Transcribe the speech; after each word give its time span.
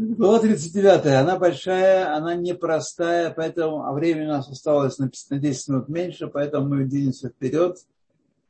Глава 0.00 0.38
39. 0.38 1.06
Она 1.06 1.40
большая, 1.40 2.14
она 2.14 2.36
непростая, 2.36 3.32
поэтому 3.32 3.82
а 3.82 3.92
времени 3.92 4.26
у 4.26 4.28
нас 4.28 4.48
осталось 4.48 4.96
на 4.98 5.10
10 5.10 5.68
минут 5.68 5.88
меньше, 5.88 6.28
поэтому 6.28 6.68
мы 6.68 6.84
двинемся 6.84 7.30
вперед, 7.30 7.78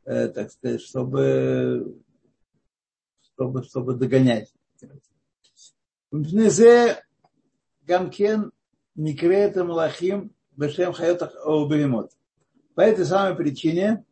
э, 0.04 0.29
так 0.29 0.53
сказать, 0.53 0.82
чтобы, 0.82 1.96
чтобы, 3.22 3.62
чтобы 3.62 3.95
догонять. 3.95 4.53
Мпнезе 6.11 7.03
гамкен 7.87 8.53
микрета 8.95 9.65
малахим 9.65 10.35
бешем 10.55 10.93
хайотах 10.93 11.35
оберемот. 11.46 12.12
По 12.75 12.83
этой 12.83 13.07
самой 13.07 13.35
причине, 13.35 14.05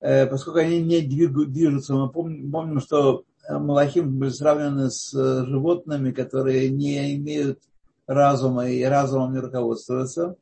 э, 0.00 0.26
поскольку 0.26 0.58
они 0.58 0.82
не 0.82 1.00
движутся, 1.00 1.94
мы 1.94 2.10
помним, 2.10 2.50
помним 2.50 2.80
что 2.80 3.24
Малахим 3.58 4.18
были 4.18 4.30
сравнены 4.30 4.90
с 4.90 5.14
э, 5.14 5.44
животными, 5.46 6.12
которые 6.12 6.70
не 6.70 7.16
имеют 7.16 7.60
разума 8.06 8.68
и 8.68 8.82
разумом 8.82 9.32
не 9.32 9.40
руководствуются. 9.40 10.36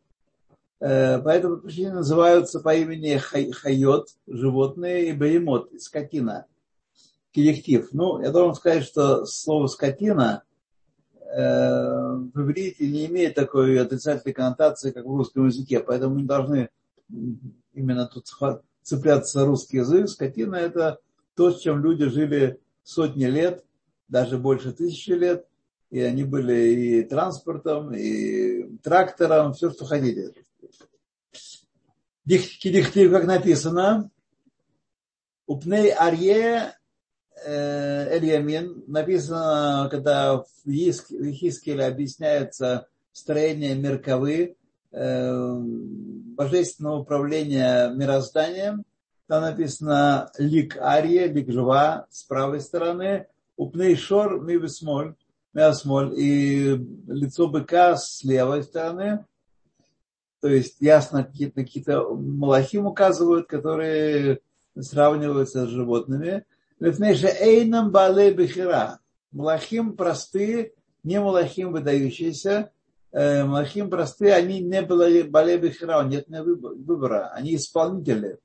Э, 0.81 1.19
по 1.21 1.29
этому 1.29 1.59
причине 1.59 1.93
называются 1.93 2.61
по 2.61 2.75
имени 2.75 3.19
хайот, 3.53 4.09
животные, 4.27 5.11
и 5.11 5.13
беймот, 5.13 5.71
скотина, 5.81 6.47
коллектив. 7.35 7.89
Ну, 7.93 8.21
я 8.21 8.31
должен 8.31 8.55
сказать, 8.55 8.85
что 8.85 9.27
слово 9.27 9.67
скотина 9.67 10.43
э, 11.21 11.37
в 11.37 12.41
иврите 12.41 12.89
не 12.89 13.07
имеет 13.07 13.35
такой 13.35 13.81
отрицательной 13.81 14.35
коннотации, 14.35 14.93
как 14.93 15.05
в 15.05 15.17
русском 15.17 15.47
языке, 15.47 15.81
поэтому 15.81 16.15
мы 16.15 16.23
не 16.23 16.27
должны 16.27 16.69
именно 17.75 18.07
тут 18.07 18.27
цепляться 18.83 19.41
за 19.41 19.47
русский 19.47 19.79
язык. 19.79 20.09
Скотина– 20.09 20.57
это 20.57 20.99
то, 21.35 21.51
с 21.51 21.61
чем 21.61 21.83
люди 21.83 22.07
жили 22.07 22.61
сотни 22.89 23.27
лет, 23.27 23.65
даже 24.09 24.39
больше 24.39 24.73
тысячи 24.73 25.11
лет, 25.11 25.47
и 25.91 26.01
они 26.01 26.25
были 26.25 26.55
и 26.55 27.03
транспортом, 27.03 27.95
и 27.95 28.79
трактором, 28.79 29.53
все, 29.53 29.71
что 29.71 29.85
хотите. 29.85 30.33
Дихтив, 32.25 33.11
как 33.11 33.27
написано, 33.27 34.11
Упней 35.47 35.91
Арье 35.91 36.75
э, 37.45 38.17
Эльямин, 38.17 38.85
написано, 38.87 39.89
когда 39.91 40.39
в 40.39 40.47
Хискеле 40.67 41.85
объясняется 41.85 42.89
строение 43.13 43.75
Мерковы, 43.75 44.57
э, 44.93 45.59
божественного 45.61 47.01
управления 47.01 47.91
мирозданием, 47.91 48.85
там 49.29 49.43
написано 49.43 50.31
лик 50.39 50.79
ария, 50.79 51.27
лик 51.27 51.51
жива 51.53 52.07
с 52.11 52.25
правой 52.25 52.61
стороны, 52.61 53.27
упней 53.57 53.95
шор 53.95 54.41
мивесмоль, 54.41 55.15
мясмоль, 55.53 56.15
и 56.17 56.77
лицо 57.07 57.47
быка 57.49 57.97
с 57.97 58.25
левой 58.25 58.63
стороны. 58.63 59.27
То 60.41 60.49
есть 60.49 60.77
ясно 60.81 61.25
какие-то 61.25 61.61
какие 61.63 61.85
малахим 62.17 62.87
указывают, 62.87 63.49
которые 63.49 64.41
сравниваются 64.81 65.67
с 65.67 65.69
животными. 65.69 66.45
Лефнейша 66.81 67.29
эйнам 67.29 67.91
бале 67.91 68.33
бехира. 68.33 69.01
Малахим 69.31 69.95
простые, 69.95 70.73
не 71.03 71.21
малахим 71.21 71.73
выдающиеся. 71.73 72.71
Э, 73.13 73.45
малахим 73.45 73.91
простые, 73.91 74.33
они 74.33 74.61
не 74.61 74.81
бале 74.81 75.59
бехира, 75.59 76.03
нет 76.05 76.29
выбора, 76.29 77.31
они 77.35 77.57
исполнители. 77.57 78.39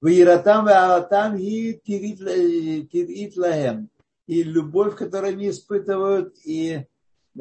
Ваиратам 0.00 0.66
ваалатам 0.66 1.36
и 1.36 1.80
тирит 1.84 3.36
лахем. 3.36 3.88
И 4.26 4.42
любовь, 4.42 4.96
которую 4.96 5.32
они 5.34 5.50
испытывают, 5.50 6.34
и 6.44 6.84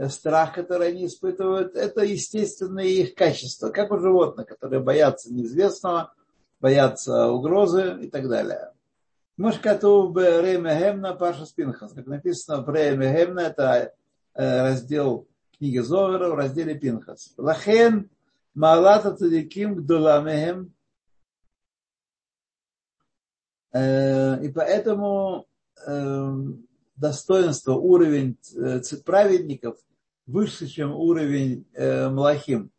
страх, 0.10 0.54
который 0.54 0.90
они 0.90 1.08
испытывают, 1.08 1.76
это 1.76 2.02
естественные 2.02 3.02
их 3.02 3.16
качества, 3.16 3.70
как 3.70 3.92
у 3.92 3.98
животных, 3.98 4.48
которые 4.48 4.82
боятся 4.82 5.34
неизвестного, 5.34 6.14
боятся 6.60 7.28
угрозы 7.28 7.98
и 8.02 8.08
так 8.08 8.30
далее. 8.30 8.72
Мушкату 9.38 10.12
в 10.12 10.18
Реймехемна 10.18 11.14
Паша 11.16 11.46
Спинхас. 11.46 11.92
Как 11.92 12.06
написано 12.06 12.62
в 12.62 12.70
Реймехемна, 12.70 13.40
это 13.42 13.94
раздел 14.34 15.28
книги 15.58 15.80
Зовера 15.80 16.30
в 16.30 16.36
разделе 16.36 16.76
Пинхас. 16.76 17.34
Лахен 17.38 18.10
Малата 18.54 19.14
Цадиким 19.14 19.76
Гдуламехем 19.76 20.76
Э, 23.65 23.65
и 23.76 24.52
поэтому 24.54 25.48
эм, 25.86 26.66
достоинство, 26.96 27.74
уровень 27.74 28.38
э, 28.56 28.80
праведников 29.06 29.78
выше, 30.28 30.68
чем 30.68 30.94
уровень 30.94 31.66
э, 31.74 32.10
Малахим. 32.10 32.72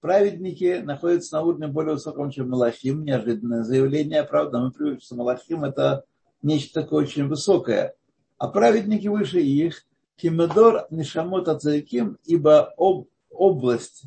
Праведники 0.00 0.80
находятся 0.82 1.36
на 1.36 1.42
уровне 1.42 1.66
более 1.68 1.94
высоком, 1.94 2.30
чем 2.30 2.50
Малахим. 2.50 3.04
Неожиданное 3.04 3.64
заявление, 3.64 4.24
правда, 4.24 4.60
мы 4.60 4.72
привыкли, 4.72 5.04
что 5.04 5.14
Малахим 5.14 5.64
это 5.64 6.04
нечто 6.42 6.82
такое 6.82 7.04
очень 7.04 7.28
высокое. 7.28 7.94
А 8.38 8.48
праведники 8.48 9.08
выше 9.08 9.40
их. 9.40 9.84
Химедор 10.20 10.86
Нишамот 10.90 11.48
Ацариким, 11.48 12.18
ибо 12.24 12.74
об, 12.76 13.06
область, 13.30 14.02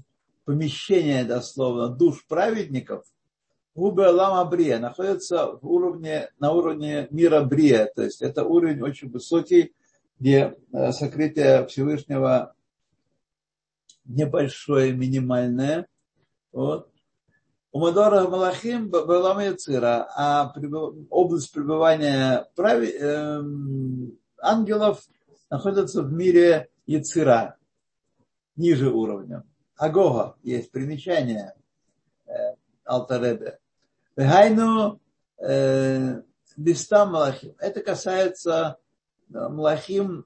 помещение, 0.46 1.24
дословно, 1.24 1.90
душ 1.90 2.24
праведников 2.28 3.04
Губы 3.76 4.06
Алама 4.06 4.46
Брия 4.50 4.78
находится 4.78 5.58
в 5.58 5.68
уровне, 5.68 6.30
на 6.40 6.52
уровне 6.52 7.08
мира 7.10 7.42
Брия. 7.42 7.92
То 7.96 8.04
есть 8.04 8.22
это 8.22 8.44
уровень 8.44 8.82
очень 8.82 9.10
высокий, 9.10 9.74
где 10.20 10.56
э, 10.72 10.92
сокрытие 10.92 11.66
Всевышнего 11.66 12.54
небольшое, 14.06 14.94
минимальное. 14.94 15.88
У 16.52 17.80
Мадора 17.80 18.28
Малахим 18.28 18.90
была 18.90 19.42
Яцира, 19.42 20.08
а 20.16 20.54
область 21.10 21.52
пребывания 21.52 22.48
прави, 22.56 22.94
э, 22.96 23.42
ангелов 24.40 25.04
находится 25.50 26.04
в 26.04 26.14
мире 26.14 26.70
Яцира, 26.86 27.58
ниже 28.56 28.92
уровня. 28.92 29.44
Агога 29.76 30.36
есть 30.44 30.72
примечание 30.72 31.56
э, 32.28 32.32
Алтаребе. 32.86 33.60
Хайну 34.16 35.00
Бистам 36.56 37.12
Малахим. 37.12 37.56
Это 37.60 37.82
касается 37.82 38.78
Малахим 39.30 40.26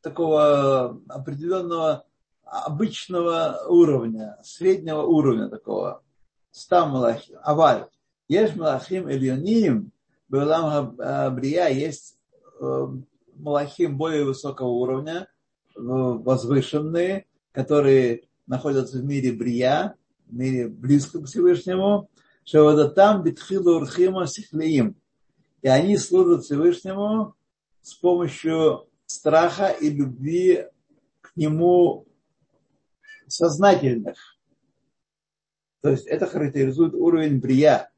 такого 0.00 1.00
определенного 1.08 2.04
обычного 2.44 3.64
уровня, 3.68 4.38
среднего 4.44 5.02
уровня 5.02 5.48
такого. 5.48 6.02
Стам 6.52 6.90
Малахим. 6.90 7.38
Аваль. 7.42 7.86
Есть 8.28 8.54
Малахим 8.54 9.10
Ильоним, 9.10 9.90
Белам 10.28 10.94
Брия, 11.34 11.68
есть 11.68 12.16
Малахим 13.34 13.98
более 13.98 14.24
высокого 14.24 14.68
уровня, 14.68 15.28
возвышенные, 15.74 17.26
которые 17.50 18.22
находятся 18.46 18.98
в 18.98 19.04
мире 19.04 19.32
Брия, 19.32 19.96
в 20.26 20.34
мире 20.34 20.68
близком 20.68 21.24
к 21.24 21.26
Всевышнему, 21.26 22.08
Шавадатам 22.44 23.22
битхилу 23.22 23.76
урхима 23.76 24.26
сихлеим. 24.26 24.96
И 25.62 25.68
они 25.68 25.96
служат 25.96 26.44
Всевышнему 26.44 27.34
с 27.80 27.94
помощью 27.94 28.86
страха 29.06 29.68
и 29.68 29.90
любви 29.90 30.66
к 31.22 31.32
нему 31.36 32.06
сознательных. 33.26 34.18
То 35.80 35.90
есть 35.90 36.06
это 36.06 36.26
характеризует 36.26 36.94
уровень 36.94 37.40
брия. 37.40 37.90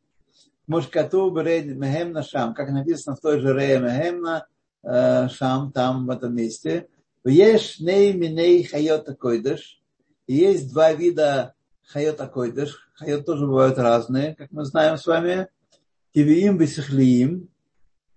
Мошкату 0.66 1.30
мехемна 1.30 2.22
шам, 2.22 2.54
как 2.54 2.70
написано 2.70 3.16
в 3.16 3.20
той 3.20 3.40
же 3.40 3.52
Рея 3.52 3.80
мехемна 3.80 4.46
э, 4.82 5.28
шам, 5.28 5.72
там 5.72 6.06
в 6.06 6.10
этом 6.10 6.34
месте. 6.34 6.88
Есть 7.24 7.80
ней 7.80 8.12
миней 8.12 8.62
хайота 8.62 9.14
койдыш. 9.14 9.82
Есть 10.28 10.72
два 10.72 10.92
вида 10.92 11.55
хайот 11.86 12.20
акойдыш. 12.20 12.90
Хайот 12.94 13.24
тоже 13.24 13.46
бывают 13.46 13.78
разные, 13.78 14.34
как 14.34 14.50
мы 14.52 14.64
знаем 14.64 14.96
с 14.96 15.06
вами. 15.06 15.48
Тивиим 16.14 16.58
бисихлиим. 16.58 17.48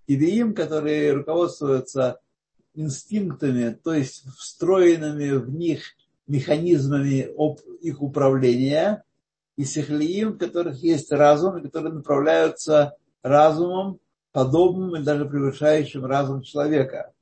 Тивиим, 0.06 0.54
которые 0.54 1.12
руководствуются 1.12 2.20
инстинктами, 2.74 3.70
то 3.82 3.92
есть 3.92 4.24
встроенными 4.38 5.32
в 5.32 5.50
них 5.50 5.82
механизмами 6.26 7.28
их 7.80 8.00
управления, 8.00 9.04
и 9.56 9.64
сихлиим, 9.64 10.32
в 10.32 10.38
которых 10.38 10.82
есть 10.82 11.12
разум, 11.12 11.58
и 11.58 11.62
которые 11.62 11.92
направляются 11.92 12.94
разумом, 13.22 13.98
подобным 14.32 14.96
или 14.96 15.02
даже 15.02 15.26
превышающим 15.26 16.06
разум 16.06 16.42
человека. 16.42 17.12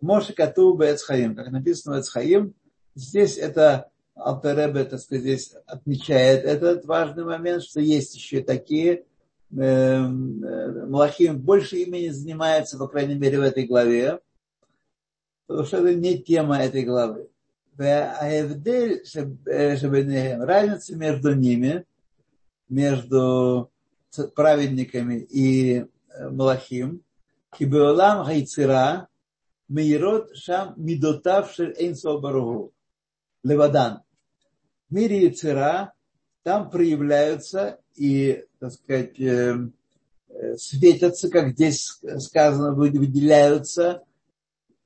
Моше 0.00 0.32
Кату 0.32 0.78
Эцхаим, 0.80 1.34
как 1.34 1.50
написано 1.50 1.96
в 1.96 2.00
Эцхаим, 2.00 2.54
здесь 2.94 3.36
это 3.36 3.90
Алтеребе, 4.16 4.84
так 4.84 5.00
сказать, 5.00 5.22
здесь 5.22 5.54
отмечает 5.66 6.44
этот 6.44 6.86
важный 6.86 7.24
момент, 7.24 7.62
что 7.62 7.80
есть 7.80 8.14
еще 8.14 8.42
такие 8.42 9.04
э, 9.54 10.08
Малахим 10.08 11.38
больше 11.38 11.76
имени 11.76 12.08
занимается, 12.08 12.78
по 12.78 12.88
крайней 12.88 13.14
мере, 13.14 13.38
в 13.38 13.42
этой 13.42 13.66
главе. 13.66 14.20
потому 15.46 15.66
что 15.66 15.76
это 15.78 15.94
не 15.94 16.18
тема 16.18 16.58
этой 16.58 16.82
главы. 16.84 17.28
Разница 20.46 20.96
между 20.96 21.34
ними, 21.34 21.84
между 22.70 23.70
праведниками 24.34 25.16
и 25.16 25.84
Малахим, 26.30 27.02
Кибеолам 27.56 28.24
Хайцира, 28.24 29.08
Мейрот 29.68 30.34
Шам 30.36 30.74
Мидотав 30.76 31.52
Шель 31.52 31.74
Эйнсо 31.78 32.18
Баругу. 32.18 32.72
Левадан. 33.42 34.02
В 34.88 34.94
мире 34.94 35.24
Яцера 35.26 35.92
там 36.42 36.70
проявляются 36.70 37.78
и, 37.94 38.44
так 38.58 38.72
сказать, 38.72 39.16
светятся, 40.58 41.28
как 41.28 41.52
здесь 41.52 42.00
сказано, 42.18 42.72
выделяются 42.72 44.02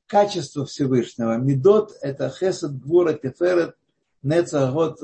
качество 0.06 0.64
Всевышнего. 0.64 1.36
Медот– 1.36 1.96
это 2.02 2.30
хесед, 2.30 2.78
гвура, 2.78 3.12
теферет, 3.12 3.76
нецагот, 4.22 5.00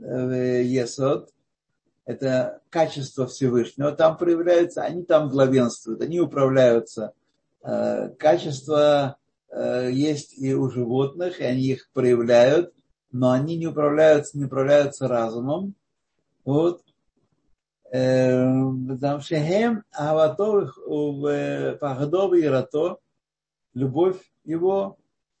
есот. 0.00 1.30
Это 2.04 2.60
качество 2.70 3.26
Всевышнего. 3.26 3.92
Там 3.92 4.16
проявляются, 4.16 4.82
они 4.82 5.04
там 5.04 5.28
главенствуют, 5.28 6.02
они 6.02 6.18
управляются. 6.18 7.12
Э, 7.62 8.08
качество 8.18 9.16
э, 9.50 9.90
есть 9.92 10.36
и 10.36 10.54
у 10.54 10.68
животных, 10.70 11.40
и 11.40 11.44
они 11.44 11.62
их 11.62 11.88
проявляют, 11.92 12.74
но 13.12 13.30
они 13.30 13.56
не 13.56 13.66
управляются, 13.66 14.38
не 14.38 14.44
управляются 14.44 15.08
разумом. 15.08 15.74
Вот. 16.44 16.82
Потому 17.90 19.20
что 19.20 19.36
хем 19.36 19.82
аватов 19.90 20.78
пахдов 21.80 22.34
и 22.34 22.46
рато 22.46 22.98
любовь 23.74 24.20
его, 24.44 24.98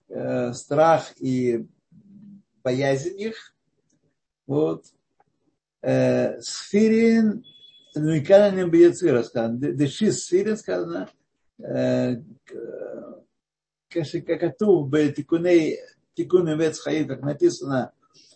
э, 0.08 0.52
страх 0.52 1.12
и 1.20 1.66
боязнь 2.62 3.20
их. 3.20 3.54
Вот. 4.46 4.86
Э, 5.82 6.40
сфирин, 6.40 7.44
ну 7.94 8.10
и 8.10 8.20
не 8.20 8.68
бьецира 8.68 9.22
сказано, 9.22 9.58
дешис 9.58 10.24
сфирин 10.24 10.56
сказано, 10.56 11.08
э, 11.58 12.16
как 13.88 14.42
тикуней, 16.14 16.54
тикуне 16.54 16.56
вец 16.56 16.78
хаим, 16.80 17.08
как 17.08 17.22
написано 17.22 17.92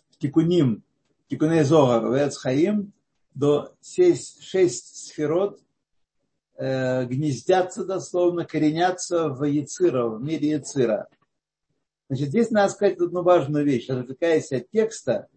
в 0.09 0.17
тикуним, 0.17 0.83
тикуней 1.27 1.63
зогар 1.63 2.11
вец 2.11 2.37
хаим, 2.37 2.93
до 3.33 3.75
шесть, 3.81 4.41
шесть 4.43 5.07
сферот 5.07 5.59
э, 6.57 7.05
гнездятся 7.05 7.85
дословно, 7.85 8.45
коренятся 8.45 9.29
в 9.29 9.43
Яцира, 9.43 10.07
в 10.07 10.23
мире 10.23 10.51
Яцира. 10.51 11.07
Значит, 12.09 12.29
здесь 12.29 12.51
надо 12.51 12.71
сказать 12.71 12.99
одну 12.99 13.23
важную 13.23 13.65
вещь, 13.65 13.89
отвлекаясь 13.89 14.51
от 14.51 14.69
текста, 14.69 15.27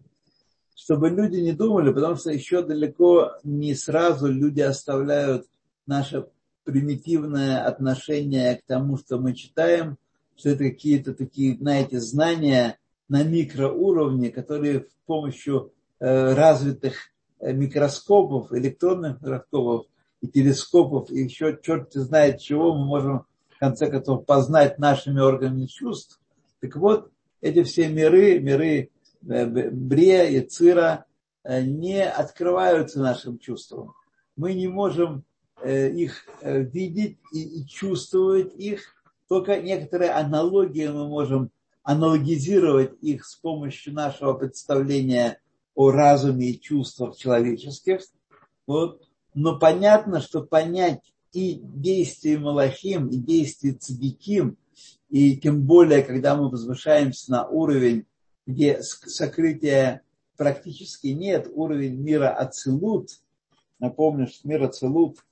чтобы 0.75 1.09
люди 1.09 1.37
не 1.37 1.51
думали, 1.51 1.91
потому 1.91 2.15
что 2.15 2.31
еще 2.31 2.61
далеко 2.61 3.33
не 3.43 3.75
сразу 3.75 4.27
люди 4.27 4.61
оставляют 4.61 5.47
наше 5.85 6.27
примитивное 6.63 7.65
отношение 7.65 8.57
к 8.57 8.65
тому, 8.65 8.97
что 8.97 9.17
мы 9.17 9.33
читаем, 9.33 9.97
что 10.39 10.49
это 10.49 10.63
какие-то 10.63 11.13
такие, 11.13 11.57
знаете, 11.57 11.99
знания 11.99 12.77
на 13.09 13.23
микроуровне, 13.23 14.31
которые 14.31 14.85
с 14.85 15.05
помощью 15.05 15.73
э, 15.99 16.33
развитых 16.33 16.95
э, 17.39 17.51
микроскопов, 17.51 18.53
электронных 18.53 19.21
микроскопов 19.21 19.87
и 20.21 20.27
телескопов, 20.27 21.11
и 21.11 21.23
еще 21.23 21.59
черт 21.61 21.91
знает 21.93 22.39
чего 22.39 22.73
мы 22.73 22.85
можем 22.85 23.25
в 23.49 23.59
конце 23.59 23.89
концов 23.89 24.25
познать 24.25 24.79
нашими 24.79 25.19
органами 25.19 25.65
чувств. 25.65 26.19
Так 26.61 26.77
вот, 26.77 27.11
эти 27.41 27.63
все 27.63 27.89
миры, 27.89 28.39
миры 28.39 28.91
э, 29.27 29.45
Бре 29.45 30.37
и 30.37 30.41
Цира, 30.41 31.05
не 31.43 32.03
открываются 32.03 32.99
нашим 32.99 33.39
чувствам. 33.39 33.93
Мы 34.35 34.53
не 34.53 34.67
можем 34.67 35.23
их 35.65 36.25
видеть 36.43 37.17
и 37.33 37.65
чувствовать 37.65 38.53
их, 38.55 38.98
только 39.29 39.61
некоторые 39.61 40.11
аналогии 40.11 40.87
мы 40.87 41.07
можем 41.07 41.51
аналогизировать 41.83 43.01
их 43.01 43.25
с 43.25 43.35
помощью 43.35 43.93
нашего 43.93 44.33
представления 44.33 45.39
о 45.75 45.91
разуме 45.91 46.49
и 46.49 46.59
чувствах 46.59 47.15
человеческих. 47.15 48.01
Вот 48.67 49.09
но 49.33 49.57
понятно, 49.57 50.21
что 50.21 50.41
понять 50.41 51.13
и 51.31 51.61
действие 51.63 52.39
Малахим, 52.39 53.07
и 53.07 53.17
действие 53.17 53.75
Цадиким, 53.75 54.57
и 55.09 55.37
тем 55.37 55.63
более, 55.63 56.03
когда 56.03 56.35
мы 56.35 56.49
возвышаемся 56.49 57.31
на 57.31 57.47
уровень, 57.47 58.05
где 58.45 58.81
сокрытия 58.81 60.01
практически 60.35 61.07
нет, 61.07 61.47
уровень 61.53 61.95
мира 61.95 62.29
Ацилут, 62.29 63.09
напомню, 63.79 64.27
что 64.27 64.47
мир 64.47 64.63
Ацилут– 64.63 65.17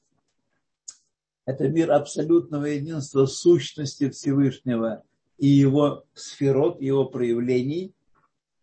это 1.47 1.69
мир 1.69 1.94
абсолютного 1.94 2.65
единства 2.65 3.25
сущности 3.25 4.09
Всевышнего 4.09 5.03
и 5.38 5.47
его 5.47 6.03
сферот, 6.13 6.81
его 6.81 7.05
проявлений, 7.05 7.94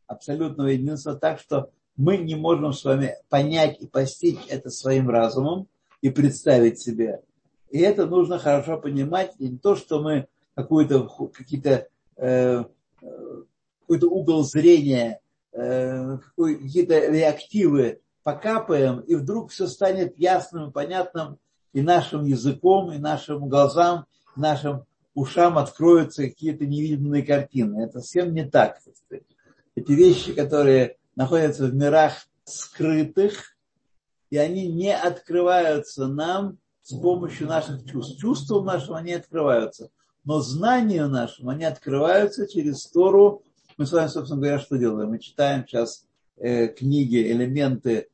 абсолютного 0.06 0.68
единства, 0.68 1.14
так 1.14 1.40
что 1.40 1.70
мы 1.96 2.18
не 2.18 2.34
можем 2.34 2.74
с 2.74 2.84
вами 2.84 3.16
понять 3.30 3.80
и 3.80 3.86
постичь 3.86 4.38
это 4.48 4.68
своим 4.68 5.08
разумом 5.08 5.66
и 6.02 6.10
представить 6.10 6.78
себе. 6.78 7.22
И 7.70 7.78
это 7.78 8.04
нужно 8.04 8.38
хорошо 8.38 8.78
понимать. 8.78 9.32
И 9.38 9.48
не 9.48 9.56
то, 9.56 9.76
что 9.76 10.02
мы 10.02 10.26
какую-то, 10.54 11.08
какие-то, 11.32 11.88
э, 12.16 12.64
какой-то 13.80 14.10
угол 14.10 14.44
зрения, 14.44 15.20
э, 15.52 16.18
какие-то 16.36 17.10
реактивы 17.10 18.02
покапаем, 18.24 19.00
и 19.00 19.14
вдруг 19.14 19.52
все 19.52 19.68
станет 19.68 20.18
ясным 20.18 20.68
и 20.68 20.72
понятным 20.72 21.38
и 21.74 21.82
нашим 21.82 22.24
языком, 22.24 22.92
и 22.92 22.98
нашим 22.98 23.48
глазам, 23.48 24.06
нашим 24.36 24.84
ушам 25.14 25.58
откроются 25.58 26.22
какие-то 26.22 26.64
невидимые 26.64 27.24
картины. 27.24 27.82
Это 27.82 28.00
совсем 28.00 28.32
не 28.32 28.48
так. 28.48 28.78
Эти 29.74 29.92
вещи, 29.92 30.32
которые 30.32 30.96
находятся 31.16 31.66
в 31.66 31.74
мирах 31.74 32.26
скрытых, 32.44 33.56
и 34.30 34.36
они 34.36 34.68
не 34.68 34.94
открываются 34.94 36.06
нам 36.06 36.58
с 36.82 36.94
помощью 36.94 37.48
наших 37.48 37.84
чувств. 37.90 38.20
Чувства 38.20 38.62
нашего 38.62 38.98
они 38.98 39.12
открываются. 39.12 39.90
Но 40.24 40.40
знания 40.40 41.06
нашим, 41.06 41.48
они 41.48 41.64
открываются 41.64 42.46
через 42.46 42.86
Тору. 42.86 43.42
Мы 43.76 43.86
с 43.86 43.92
вами, 43.92 44.06
собственно 44.06 44.40
говоря, 44.40 44.58
что 44.60 44.78
делаем? 44.78 45.10
Мы 45.10 45.18
читаем 45.18 45.66
сейчас 45.66 46.06
э, 46.36 46.68
книги, 46.68 47.30
элементы 47.30 48.08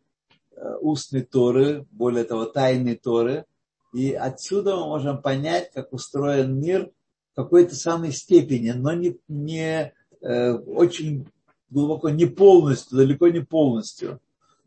э, 0.52 0.76
устной 0.80 1.22
Торы, 1.22 1.86
более 1.90 2.24
того, 2.24 2.46
тайной 2.46 2.96
Торы. 2.96 3.44
И 3.92 4.12
отсюда 4.12 4.76
мы 4.76 4.86
можем 4.86 5.20
понять, 5.20 5.70
как 5.72 5.92
устроен 5.92 6.60
мир 6.60 6.90
в 7.32 7.36
какой-то 7.36 7.74
самой 7.74 8.12
степени, 8.12 8.70
но 8.70 8.92
не, 8.92 9.18
не 9.28 9.92
э, 10.20 10.52
очень 10.52 11.26
глубоко, 11.70 12.10
не 12.10 12.26
полностью, 12.26 12.98
далеко 12.98 13.28
не 13.28 13.40
полностью. 13.40 14.20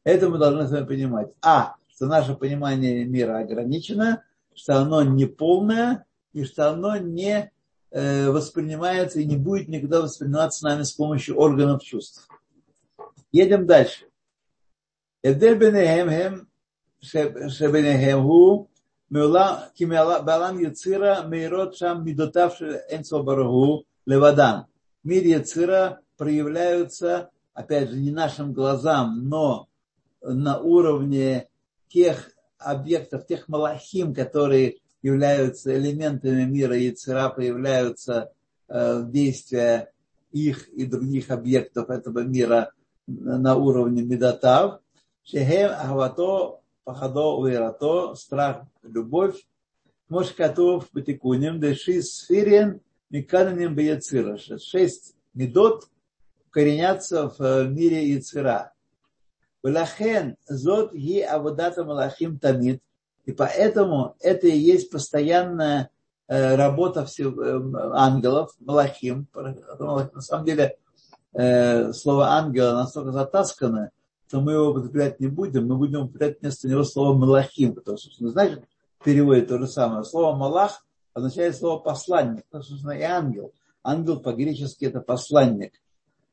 Это 0.03 0.30
мы 0.30 0.38
должны 0.38 0.68
с 0.68 0.72
вами 0.72 0.86
понимать. 0.86 1.32
А, 1.42 1.75
что 1.88 2.08
наше 2.08 2.36
понимание 2.36 3.06
мира 3.06 3.39
ограничено, 3.39 4.24
что 4.53 4.82
оно 4.82 5.03
не 5.03 5.25
полное 5.25 6.06
и 6.34 6.44
что 6.44 6.70
оно 6.70 6.98
не 6.98 7.51
э, 7.92 8.30
воспринимается 8.30 9.20
и 9.20 9.25
не 9.25 9.38
будет 9.38 9.68
никогда 9.68 10.01
восприниматься 10.01 10.65
нами 10.65 10.84
с 10.84 10.92
помощью 10.92 11.38
органов 11.38 11.84
чувств. 11.84 12.27
Едем 13.32 13.65
дальше. 13.65 14.06
כי 19.75 19.87
בעולם 20.25 20.61
יצירה 20.61 21.26
מאירות 21.28 21.75
שם 21.75 21.99
מידותיו 22.04 22.50
של 22.58 22.75
אינסוף 22.88 23.25
ברוך 23.25 23.50
הוא 23.50 23.82
לבדן. 24.06 24.58
מיר 25.04 25.23
יצירה 25.26 25.90
проявляются, 26.18 27.28
опять 27.54 27.90
же, 27.90 27.97
не 27.97 28.11
нашим 28.11 28.52
глазам, 28.52 29.28
но 29.28 29.68
на 30.23 30.58
уровне 30.58 31.49
тех 31.88 32.30
объектов, 32.58 33.26
тех 33.26 33.49
малахим, 33.49 34.12
которые 34.12 34.76
являются 35.02 35.76
элементами 35.78 36.44
мира 36.44 36.76
Яцера, 36.76 37.28
появляются 37.28 38.32
э, 38.68 39.02
действия 39.04 39.92
их 40.32 40.68
и 40.68 40.85
других 40.85 41.30
объектов 41.30 41.88
этого 41.88 42.20
мира 42.20 42.73
на 43.06 43.56
уровне 43.56 44.02
Медотав. 44.02 44.80
Шехем 45.23 45.70
Ахвато, 45.70 46.61
Пахадо, 46.83 47.37
Уирато, 47.37 48.15
страх, 48.15 48.63
любовь. 48.81 49.35
Мошкатов, 50.09 50.89
Батикунем, 50.93 51.59
Деши, 51.59 52.01
Сфирин, 52.01 52.81
Микананем, 53.09 53.75
Баяцира. 53.75 54.37
Шесть 54.37 55.15
медот, 55.33 55.87
коренятся 56.51 57.29
в 57.29 57.41
э, 57.41 57.67
мире 57.67 58.09
Яцера. 58.09 58.73
Валахен 59.63 60.35
зод 60.47 60.93
ги 60.93 61.21
аводата 61.21 61.83
малахим 61.83 62.37
тамид. 62.37 62.81
И 63.25 63.31
поэтому 63.31 64.15
это 64.19 64.47
и 64.47 64.57
есть 64.57 64.91
постоянная, 64.91 65.89
э, 66.27 66.55
работа 66.55 67.05
всех, 67.05 67.35
э, 67.37 67.61
ангелов, 67.93 68.53
Малахим. 68.59 69.27
На 69.33 70.21
самом 70.21 70.45
деле 70.45 70.77
слово 71.93 72.27
ангела 72.27 72.73
настолько 72.73 73.11
затаскано, 73.11 73.89
что 74.33 74.41
мы 74.41 74.53
его 74.53 74.69
употреблять 74.69 75.19
не 75.19 75.27
будем, 75.27 75.67
мы 75.67 75.77
будем 75.77 76.05
употреблять 76.05 76.41
вместо 76.41 76.67
него 76.67 76.83
слово 76.83 77.15
Малахим, 77.15 77.75
потому 77.75 77.99
что, 77.99 78.09
значит, 78.29 78.63
переводит 79.03 79.47
то 79.47 79.59
же 79.59 79.67
самое. 79.67 80.03
Слово 80.03 80.35
Малах 80.35 80.83
означает 81.13 81.55
слово 81.55 81.77
посланник, 81.77 82.43
потому 82.49 82.63
что, 82.63 82.89
и 82.89 83.03
ангел. 83.03 83.53
Ангел 83.83 84.19
по-гречески 84.19 84.85
это 84.85 85.01
посланник. 85.01 85.79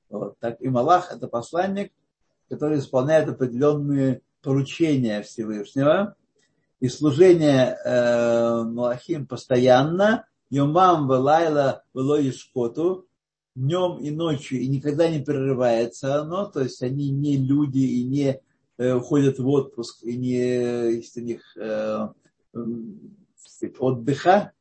Вот. 0.08 0.38
Так 0.38 0.62
и 0.62 0.68
Малах 0.70 1.12
это 1.12 1.28
посланник, 1.28 1.92
который 2.48 2.78
исполняет 2.78 3.28
определенные 3.28 4.22
поручения 4.40 5.20
Всевышнего. 5.20 6.14
И 6.80 6.88
служение 6.88 7.76
э, 7.84 8.62
Малахим 8.62 9.26
постоянно, 9.26 10.24
Йомам 10.48 11.06
Велайла 11.06 11.82
Велой 11.92 12.32
Шкоту, 12.32 13.04
днем 13.60 13.98
и 13.98 14.10
ночью, 14.10 14.60
и 14.60 14.68
никогда 14.68 15.08
не 15.10 15.20
прерывается 15.20 16.20
оно, 16.20 16.46
то 16.46 16.60
есть 16.60 16.82
они 16.82 17.10
не 17.10 17.36
люди 17.36 17.78
и 17.78 18.04
не 18.04 18.40
э, 18.78 18.94
уходят 18.94 19.38
в 19.38 19.46
отпуск, 19.48 20.02
и 20.02 20.16
не 20.16 20.94
есть 20.94 21.16
у 21.16 21.20
них 21.20 21.56
э, 21.56 22.08
отдыха. 23.78 24.52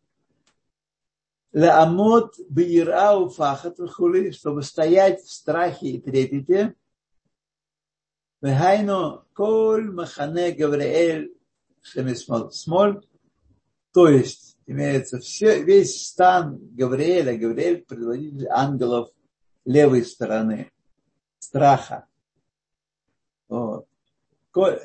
Лаамот 1.53 2.35
бирау 2.49 3.29
фахат 3.29 3.77
чтобы 4.33 4.61
стоять 4.61 5.21
в 5.23 5.31
страхе 5.31 5.87
и 5.87 6.01
трепете. 6.01 6.75
Вехайну 8.41 9.25
коль 9.33 9.91
махане 9.91 10.51
Гавриэль 10.51 11.33
смоль, 12.51 13.01
то 13.93 14.07
есть 14.07 14.48
имеется 14.69 15.17
все, 15.17 15.63
весь 15.63 16.05
стан 16.05 16.59
Гавриэля, 16.75 17.35
Гавриэль 17.35 17.83
предводитель 17.85 18.47
ангелов 18.49 19.09
левой 19.65 20.05
стороны, 20.05 20.71
страха. 21.39 22.05
Вот. 23.47 23.87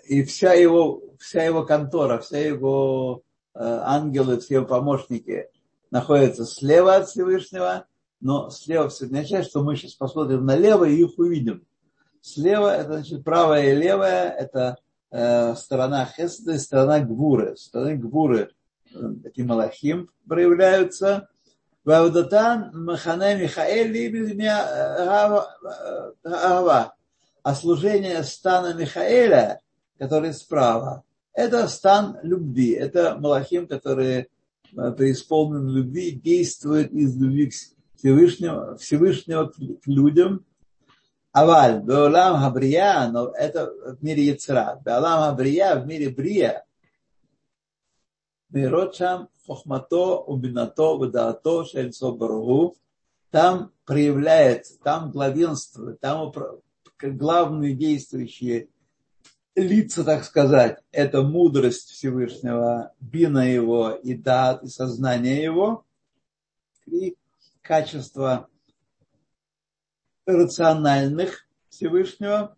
И 0.04 0.24
вся 0.24 0.54
его, 0.54 1.02
вся 1.18 1.44
его 1.44 1.66
контора, 1.66 2.18
вся 2.18 2.38
его 2.38 3.22
э, 3.54 3.58
ангелы, 3.60 4.40
все 4.40 4.54
его 4.54 4.66
помощники 4.66 5.48
находятся 5.90 6.46
слева 6.46 6.96
от 6.96 7.08
Всевышнего, 7.08 7.84
но 8.20 8.48
слева 8.48 8.88
все 8.88 9.04
означает, 9.04 9.46
что 9.46 9.62
мы 9.62 9.76
сейчас 9.76 9.94
посмотрим 9.94 10.46
налево 10.46 10.84
и 10.84 10.96
их 10.96 11.18
увидим. 11.18 11.66
Слева 12.22 12.74
это 12.74 12.94
значит 12.94 13.22
правая 13.22 13.72
и 13.72 13.76
левая, 13.76 14.30
это 14.30 14.78
э, 15.10 15.54
сторона 15.56 16.06
Хеста 16.06 16.54
и 16.54 16.58
сторона 16.58 17.00
Гвуры. 17.00 17.54
Сторона 17.58 17.96
Гвуры 17.96 18.50
эти 19.24 19.40
малахим 19.42 20.10
проявляются. 20.28 21.28
Ваудатан 21.84 22.70
Махане 22.72 23.36
Михаэли 23.42 24.08
Гава. 26.22 26.94
А 27.42 27.54
служение 27.54 28.22
стана 28.22 28.72
Михаэля, 28.72 29.60
который 29.98 30.32
справа, 30.32 31.04
это 31.34 31.68
стан 31.68 32.16
любви. 32.22 32.72
Это 32.72 33.16
малахим, 33.18 33.66
которые 33.66 34.28
э, 34.74 34.92
преисполнены 34.92 35.68
любви, 35.70 36.12
действуют 36.12 36.92
из 36.92 37.14
любви 37.20 37.50
к 37.50 37.54
Всевышнего, 37.98 38.76
Всевышнего 38.78 39.48
к 39.48 39.86
людям. 39.86 40.44
Аваль, 41.32 41.80
Беолам 41.80 42.40
Хабрия, 42.40 43.10
но 43.10 43.30
это 43.30 43.70
в 43.98 44.02
мире 44.02 44.24
Яцера. 44.26 44.80
Беолам 44.84 45.30
Хабрия, 45.30 45.74
в 45.74 45.86
мире 45.86 46.08
Брия, 46.08 46.64
לראות 48.53 48.93
שם 48.93 49.21
хохмато, 49.45 50.23
убинато, 50.27 50.97
выдаато, 50.97 51.65
шельцо 51.65 52.11
баругу, 52.11 52.75
там 53.31 53.71
проявляется, 53.85 54.79
там 54.79 55.11
главенствует, 55.11 55.99
там 55.99 56.31
главные 57.01 57.75
действующие 57.75 58.69
лица, 59.55 60.03
так 60.03 60.23
сказать, 60.23 60.79
это 60.91 61.21
мудрость 61.21 61.89
Всевышнего, 61.89 62.93
бина 62.99 63.51
его 63.51 63.91
и 63.91 64.13
дат, 64.15 64.63
и 64.63 64.67
сознание 64.67 65.43
его, 65.43 65.85
и 66.85 67.15
качество 67.61 68.47
рациональных 70.25 71.47
Всевышнего, 71.69 72.55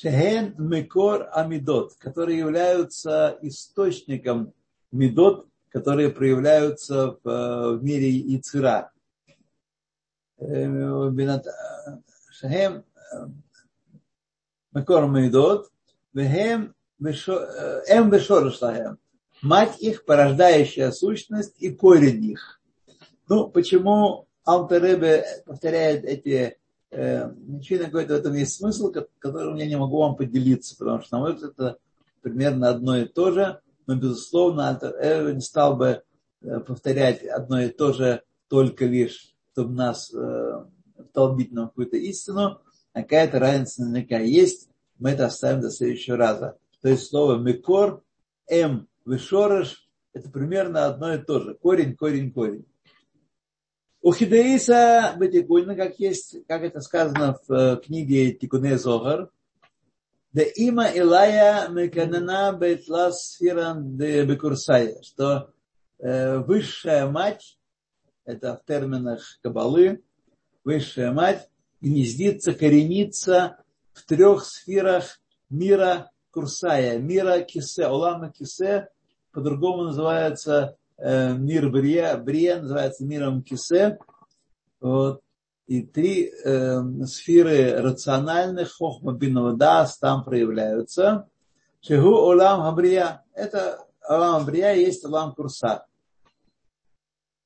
Шехен 0.00 0.54
Мекор 0.58 1.28
Амидот, 1.32 1.94
которые 1.94 2.38
являются 2.38 3.36
источником 3.42 4.52
Медот, 4.92 5.48
которые 5.70 6.10
проявляются 6.10 7.18
в, 7.24 7.78
в 7.78 7.82
мире 7.82 8.16
Ицира. 8.36 8.92
Шехем 12.30 12.84
Мекор 14.72 15.02
Амидот, 15.02 15.72
Вехем 16.12 16.76
Эм 17.00 18.10
Бешорышлахем. 18.10 18.98
Мать 19.42 19.80
их, 19.80 20.04
порождающая 20.04 20.92
сущность 20.92 21.60
и 21.60 21.74
корень 21.74 22.24
их. 22.24 22.60
Ну, 23.28 23.48
почему 23.48 24.28
Алтеребе 24.46 25.24
повторяет 25.44 26.04
эти 26.04 26.56
э, 26.90 27.30
очевидно, 27.58 27.86
какой-то 27.86 28.14
в 28.14 28.18
этом 28.18 28.34
есть 28.34 28.56
смысл, 28.56 28.92
который 29.18 29.58
я 29.58 29.66
не 29.66 29.76
могу 29.76 29.98
вам 29.98 30.16
поделиться, 30.16 30.76
потому 30.76 31.00
что, 31.02 31.16
на 31.16 31.20
мой 31.20 31.34
взгляд, 31.34 31.52
это 31.52 31.78
примерно 32.22 32.68
одно 32.68 32.96
и 32.96 33.06
то 33.06 33.30
же, 33.30 33.60
но, 33.86 33.94
безусловно, 33.96 34.78
не 35.32 35.40
стал 35.40 35.76
бы 35.76 36.02
э, 36.42 36.60
повторять 36.60 37.24
одно 37.24 37.60
и 37.60 37.68
то 37.68 37.92
же 37.92 38.22
только 38.48 38.86
лишь, 38.86 39.34
чтобы 39.52 39.74
нас 39.74 40.12
э, 40.12 40.64
втолбить 41.08 41.52
нам 41.52 41.68
какую-то 41.68 41.96
истину, 41.96 42.60
а 42.92 43.02
какая-то 43.02 43.38
разница 43.38 43.82
наверняка 43.82 44.18
есть, 44.18 44.68
мы 44.98 45.10
это 45.10 45.26
оставим 45.26 45.60
до 45.60 45.70
следующего 45.70 46.16
раза. 46.16 46.58
То 46.82 46.88
есть 46.88 47.06
слово 47.06 47.38
«мекор», 47.38 48.02
«м», 48.48 48.88
«вышорыш»– 49.04 49.88
это 50.12 50.30
примерно 50.30 50.86
одно 50.86 51.14
и 51.14 51.18
то 51.18 51.40
же. 51.40 51.54
Корень, 51.54 51.96
корень, 51.96 52.32
корень. 52.32 52.66
У 54.08 54.12
Хидеиса 54.14 55.14
Бетикульна, 55.18 55.76
как 55.76 55.98
есть, 56.00 56.38
как 56.46 56.62
это 56.62 56.80
сказано 56.80 57.36
в 57.46 57.52
э, 57.52 57.76
книге 57.76 58.32
Тикуне 58.32 58.78
Зогар, 58.78 59.28
да 60.32 60.42
има 60.56 60.86
Илая 60.88 61.68
Меканана 61.68 62.56
Бетлас 62.58 63.32
Сфиран 63.32 63.98
де 63.98 64.24
Бекурсая, 64.24 65.02
что 65.02 65.50
э, 65.98 66.38
высшая 66.38 67.06
мать, 67.10 67.58
это 68.24 68.56
в 68.56 68.66
терминах 68.66 69.20
Кабалы, 69.42 70.02
высшая 70.64 71.12
мать 71.12 71.46
гнездится, 71.82 72.54
коренится 72.54 73.58
в 73.92 74.06
трех 74.06 74.42
сферах 74.46 75.20
мира 75.50 76.10
Курсая, 76.30 76.98
мира 76.98 77.40
Кисе, 77.40 77.84
Олама 77.84 78.32
Кисе, 78.32 78.88
по-другому 79.32 79.82
называется 79.82 80.77
мир 80.98 81.70
Брия, 81.70 82.16
Брия 82.16 82.60
называется 82.60 83.04
миром 83.04 83.42
Кисе, 83.42 83.98
вот, 84.80 85.22
и 85.66 85.82
три 85.82 86.32
э, 86.44 86.80
сферы 87.04 87.80
рациональных, 87.80 88.72
хохма 88.72 89.12
бинного 89.12 89.52
дас 89.52 89.98
там 89.98 90.24
проявляются. 90.24 91.28
Шигу 91.82 92.08
олам 92.08 92.62
хабрия, 92.62 93.22
это 93.34 93.86
олам 94.08 94.40
хабрия 94.40 94.72
есть 94.72 95.04
олам 95.04 95.34
курса. 95.34 95.84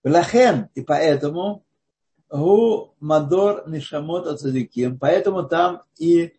Лахен, 0.05 0.69
и 0.75 0.83
поэтому 0.83 1.65
гу 2.31 2.95
мадор 3.01 3.69
нишамот 3.69 4.27
ацадиким, 4.27 4.99
поэтому 4.99 5.43
там 5.43 5.83
и 5.99 6.35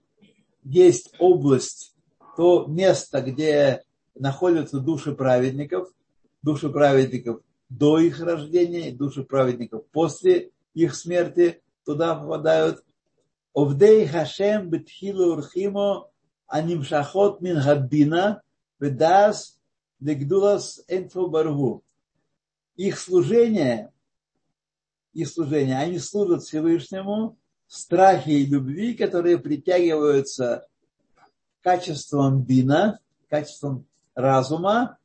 есть 0.63 1.13
область, 1.20 1.96
то 2.38 2.65
место, 2.65 3.22
где 3.22 3.84
находятся 4.15 4.79
души 4.79 5.13
праведников– 5.13 5.89
души 6.44 6.70
праведников 6.70 7.42
до 7.70 7.98
их 7.98 8.20
рождения 8.22 8.90
и 8.90 8.96
души 8.96 9.24
праведников 9.24 9.86
после 9.92 10.52
их 10.74 10.94
смерти 10.94 11.62
туда 11.86 12.16
попадают. 12.16 12.84
Овдей 13.54 14.06
Хашем 14.06 14.70
бетхилу 14.70 15.34
урхимо 15.34 16.10
анимшахот 16.48 17.42
мин 17.42 17.60
хаббина 17.62 18.42
ведас 18.80 19.60
дегдулас 20.00 20.84
энфу 20.88 21.28
баргу. 21.28 21.84
Их 22.76 23.00
служение, 23.00 23.92
их 25.14 25.30
служение, 25.30 25.78
они 25.78 26.00
служат 26.00 26.44
Всевышнему 26.44 27.38
в 27.68 27.76
страхе 27.76 28.32
и 28.32 28.46
любви, 28.46 28.96
которые 28.96 29.38
притягиваются 29.38 30.68
качеством 31.62 32.44
бина, 32.44 33.00
качеством 33.30 33.86
разума, 34.16 34.98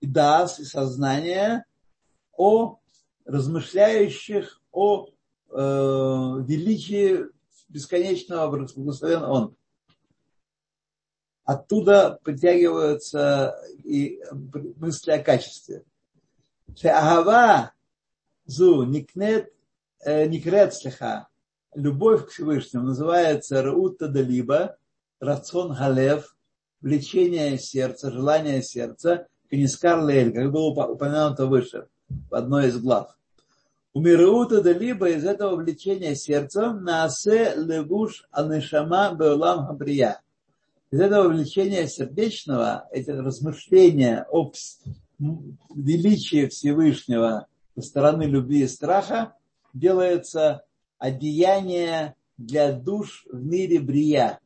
и 0.00 0.06
дас, 0.06 0.58
и 0.58 0.64
сознание 0.64 1.64
о 2.36 2.78
размышляющих 3.24 4.60
о 4.72 5.06
э, 5.06 5.52
величии 5.52 7.26
бесконечного 7.68 8.50
благословен 8.50 9.22
Он. 9.22 9.56
оттуда 11.44 12.18
притягиваются 12.22 13.56
и 13.84 14.20
мысли 14.76 15.12
о 15.12 15.22
качестве. 15.22 15.84
Агава 16.84 17.72
зу 18.44 18.84
никнет 18.84 19.52
э, 20.04 20.26
никрет 20.26 20.74
слеха. 20.74 21.28
Любовь 21.74 22.26
к 22.26 22.30
Всевышнему 22.30 22.86
называется 22.86 23.62
Раута 23.62 24.08
Далиба, 24.08 24.76
Рацион 25.20 25.74
Галев, 25.74 26.36
влечение 26.80 27.58
сердца, 27.58 28.10
желание 28.10 28.62
сердца, 28.62 29.28
Канискар 29.50 30.06
Лель, 30.06 30.32
как 30.32 30.52
было 30.52 30.86
упомянуто 30.86 31.46
выше, 31.46 31.88
в 32.08 32.34
одной 32.34 32.68
из 32.68 32.78
глав. 32.78 33.16
У 33.92 34.00
Мираута 34.00 34.62
Далиба 34.62 35.10
из 35.10 35.24
этого 35.24 35.56
влечения 35.56 36.14
сердцем 36.14 36.84
наасе 36.84 37.54
левуш 37.56 38.24
анышама 38.30 39.12
беулам 39.12 39.66
хабрия. 39.66 40.20
Из 40.92 41.00
этого 41.00 41.28
влечения 41.28 41.88
сердечного, 41.88 42.86
этих 42.92 43.14
размышления 43.14 44.26
об 44.30 44.54
величии 45.74 46.46
Всевышнего 46.46 47.46
со 47.74 47.82
стороны 47.82 48.24
любви 48.24 48.62
и 48.62 48.68
страха 48.68 49.34
делается 49.74 50.62
одеяние 50.98 52.14
для 52.36 52.72
душ 52.72 53.26
в 53.30 53.44
мире 53.44 53.80
брия. 53.80 54.38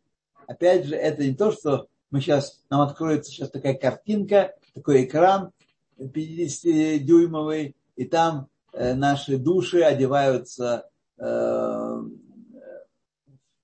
Опять 0.46 0.86
же, 0.86 0.96
это 0.96 1.22
не 1.22 1.34
то, 1.34 1.52
что 1.52 1.88
мы 2.10 2.20
сейчас, 2.20 2.62
нам 2.70 2.80
откроется 2.80 3.30
сейчас 3.30 3.50
такая 3.50 3.74
картинка, 3.74 4.54
такой 4.74 5.04
экран 5.04 5.50
50-дюймовый, 5.98 7.74
и 7.96 8.04
там 8.04 8.48
э, 8.72 8.94
наши 8.94 9.38
души 9.38 9.80
одеваются 9.80 10.88
э, 11.18 11.24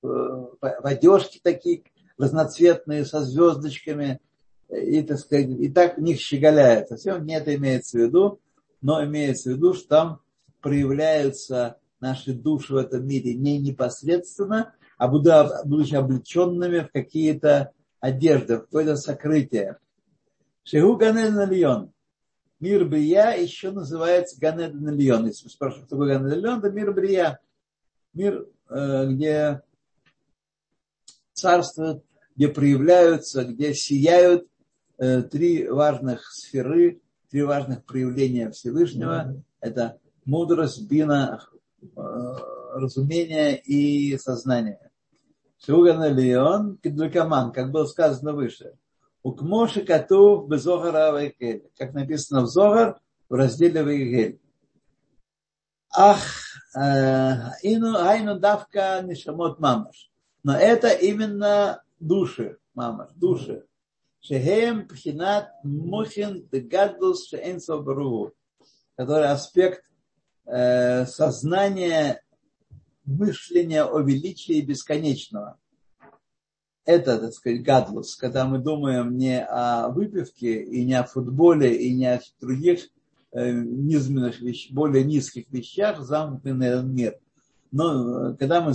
в, 0.03 0.57
одежки 0.61 1.41
такие 1.43 1.83
разноцветные, 2.17 3.05
со 3.05 3.23
звездочками, 3.23 4.21
и, 4.69 5.03
так 5.03 5.19
сказать, 5.19 5.49
и 5.49 5.69
так 5.69 5.99
в 5.99 6.01
них 6.01 6.21
щеголяют. 6.21 6.89
Совсем 6.89 7.25
не 7.27 7.35
это 7.35 7.55
имеется 7.57 7.99
в 7.99 8.03
виду, 8.03 8.41
но 8.81 9.05
имеется 9.05 9.51
в 9.51 9.55
виду, 9.55 9.75
что 9.75 9.89
там 9.89 10.21
проявляются 10.61 11.79
наши 12.01 12.33
души 12.33 12.75
в 12.75 12.77
этом 12.77 13.07
мире 13.07 13.35
не 13.35 13.59
непосредственно, 13.59 14.75
а 14.97 15.09
будучи 15.09 15.95
облеченными 15.95 16.81
в 16.81 16.93
какие-то 16.93 17.73
одежды, 18.01 18.57
в 18.57 18.61
какое-то 18.63 18.97
сокрытие. 18.97 19.79
Шигу 20.65 20.97
Ганед 20.97 21.33
Нальон. 21.33 21.93
Мир 22.59 22.85
Брия 22.85 23.31
еще 23.33 23.71
называется 23.71 24.39
Ганед 24.41 24.75
Нальон. 24.75 25.27
Если 25.27 25.45
вы 25.45 25.51
спрашиваете, 25.51 25.87
что 25.87 25.97
такое 25.97 26.19
Ганед 26.19 26.31
Нальон, 26.37 26.59
это 26.59 26.71
мир 26.71 26.93
Брия. 26.93 27.41
Мир, 28.13 28.47
э, 28.69 29.07
где 29.09 29.63
царствует, 31.33 32.05
где 32.37 32.49
проявляются, 32.49 33.45
где 33.45 33.75
сияют 33.75 34.47
э, 34.99 35.23
три 35.23 35.69
важных 35.69 36.31
сферы, 36.33 37.01
три 37.31 37.43
важных 37.43 37.85
проявления 37.85 38.51
Всевышнего. 38.51 39.43
Это 39.61 39.99
мудрость, 40.25 40.89
бина, 40.89 41.41
Э, 41.97 42.37
разумения 42.75 43.57
и 43.57 44.17
сознания. 44.19 44.91
Шугана 45.59 46.09
Леон 46.11 46.77
Кедлюкаман, 46.79 47.53
как 47.53 47.73
было 47.73 47.85
сказано 47.87 48.33
выше. 48.33 48.75
У 49.23 49.33
Кмоши 49.33 49.85
Кату 49.85 50.47
Безогара 50.49 51.13
Вайгель, 51.13 51.71
как 51.77 51.93
написано 51.95 52.43
в 52.43 52.47
Зогар 52.47 53.01
в 53.29 53.35
разделе 53.35 53.83
Вайгель. 53.83 54.41
Ах, 55.93 56.23
ину 57.63 57.97
айну 57.97 58.39
давка 58.39 59.03
нишамот 59.03 59.59
мамаш. 59.59 60.11
Но 60.43 60.57
это 60.57 60.89
именно 60.89 61.83
души, 61.99 62.59
мамаш, 62.75 63.11
души. 63.15 63.67
Шехем 64.21 64.87
пхинат 64.89 65.51
мухин 65.65 66.49
дегадлус 66.51 67.29
шеэнсо 67.29 67.79
баругу. 67.79 68.33
Который 68.97 69.29
аспект 69.29 69.83
Э, 70.53 71.07
сознание 71.07 72.23
мышления 73.05 73.85
о 73.85 74.01
величии 74.01 74.61
бесконечного. 74.61 75.61
Это, 76.91 77.19
так 77.19 77.33
сказать, 77.33 77.63
гадлус, 77.63 78.17
когда 78.17 78.49
мы 78.49 78.59
думаем 78.59 79.17
не 79.17 79.41
о 79.41 79.91
выпивке 79.91 80.61
и 80.61 80.85
не 80.85 80.95
о 80.95 81.05
футболе 81.05 81.77
и 81.77 81.95
не 81.95 82.07
о 82.07 82.21
других 82.41 82.89
э, 83.31 83.53
низменных 83.53 84.41
вещах, 84.41 84.73
более 84.73 85.05
низких 85.05 85.45
вещах, 85.53 86.01
замкнутый 86.01 86.83
мир. 86.83 87.15
Но 87.71 88.31
э, 88.31 88.37
когда 88.37 88.61
мы 88.61 88.73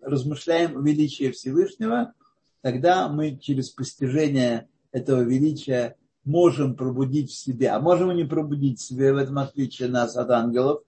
размышляем 0.00 0.76
о 0.76 0.82
величии 0.82 1.30
Всевышнего, 1.30 2.14
тогда 2.62 3.08
мы 3.08 3.38
через 3.38 3.70
постижение 3.70 4.66
этого 4.90 5.20
величия 5.20 5.94
можем 6.24 6.74
пробудить 6.74 7.30
в 7.30 7.38
себе, 7.38 7.68
а 7.68 7.78
можем 7.78 8.10
и 8.10 8.16
не 8.16 8.24
пробудить 8.24 8.80
в 8.80 8.84
себе, 8.84 9.12
в 9.12 9.18
этом 9.18 9.38
отличие 9.38 9.88
нас 9.88 10.16
от 10.16 10.30
ангелов, 10.30 10.82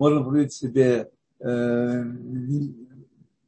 можем 0.00 0.24
пробудить 0.24 0.52
в 0.52 0.56
себе 0.56 1.08
э, 1.38 2.02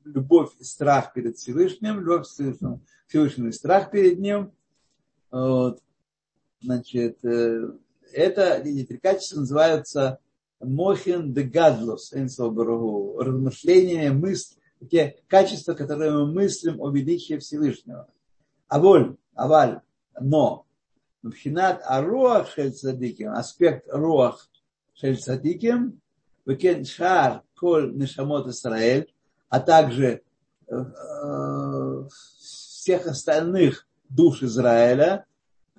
любовь 0.07 0.51
и 0.59 0.64
страх 0.64 1.12
перед 1.12 1.37
Всевышним, 1.37 2.01
любовь 2.01 2.27
Всевышнему 2.27 3.49
и 3.49 3.53
страх 3.53 3.90
перед 3.90 4.19
Ним. 4.19 4.53
Вот. 5.31 5.83
Значит, 6.61 7.23
э, 7.25 7.71
это, 8.12 8.62
эти 8.64 8.85
три 8.85 8.99
качества 8.99 9.40
называются 9.40 10.21
мохин 10.61 11.35
де 11.35 11.42
гадлос, 11.42 12.12
размышления, 12.12 14.12
мысль, 14.12 14.57
те 14.90 15.16
качества, 15.29 15.75
которые 15.75 16.12
мы 16.12 16.33
мыслим 16.33 16.81
о 16.81 16.90
величии 16.90 17.38
Всевышнего. 17.38 18.09
Аволь, 18.69 19.16
аваль, 19.35 19.81
но 20.21 20.66
Мбхинат 21.23 21.83
Аруах 21.85 22.51
Шель 22.51 22.73
Цадиким, 22.73 23.33
аспект 23.33 23.87
Руах 23.90 24.49
Шель 24.95 25.19
Цадиким, 25.19 26.01
Векен 26.45 26.85
Шар 26.85 27.42
Коль 27.59 27.97
Нешамот 27.97 28.49
Исраэль, 28.49 29.12
а 29.49 29.61
также 29.61 30.23
всех 32.11 33.07
остальных 33.07 33.87
душ 34.09 34.43
Израиля, 34.43 35.27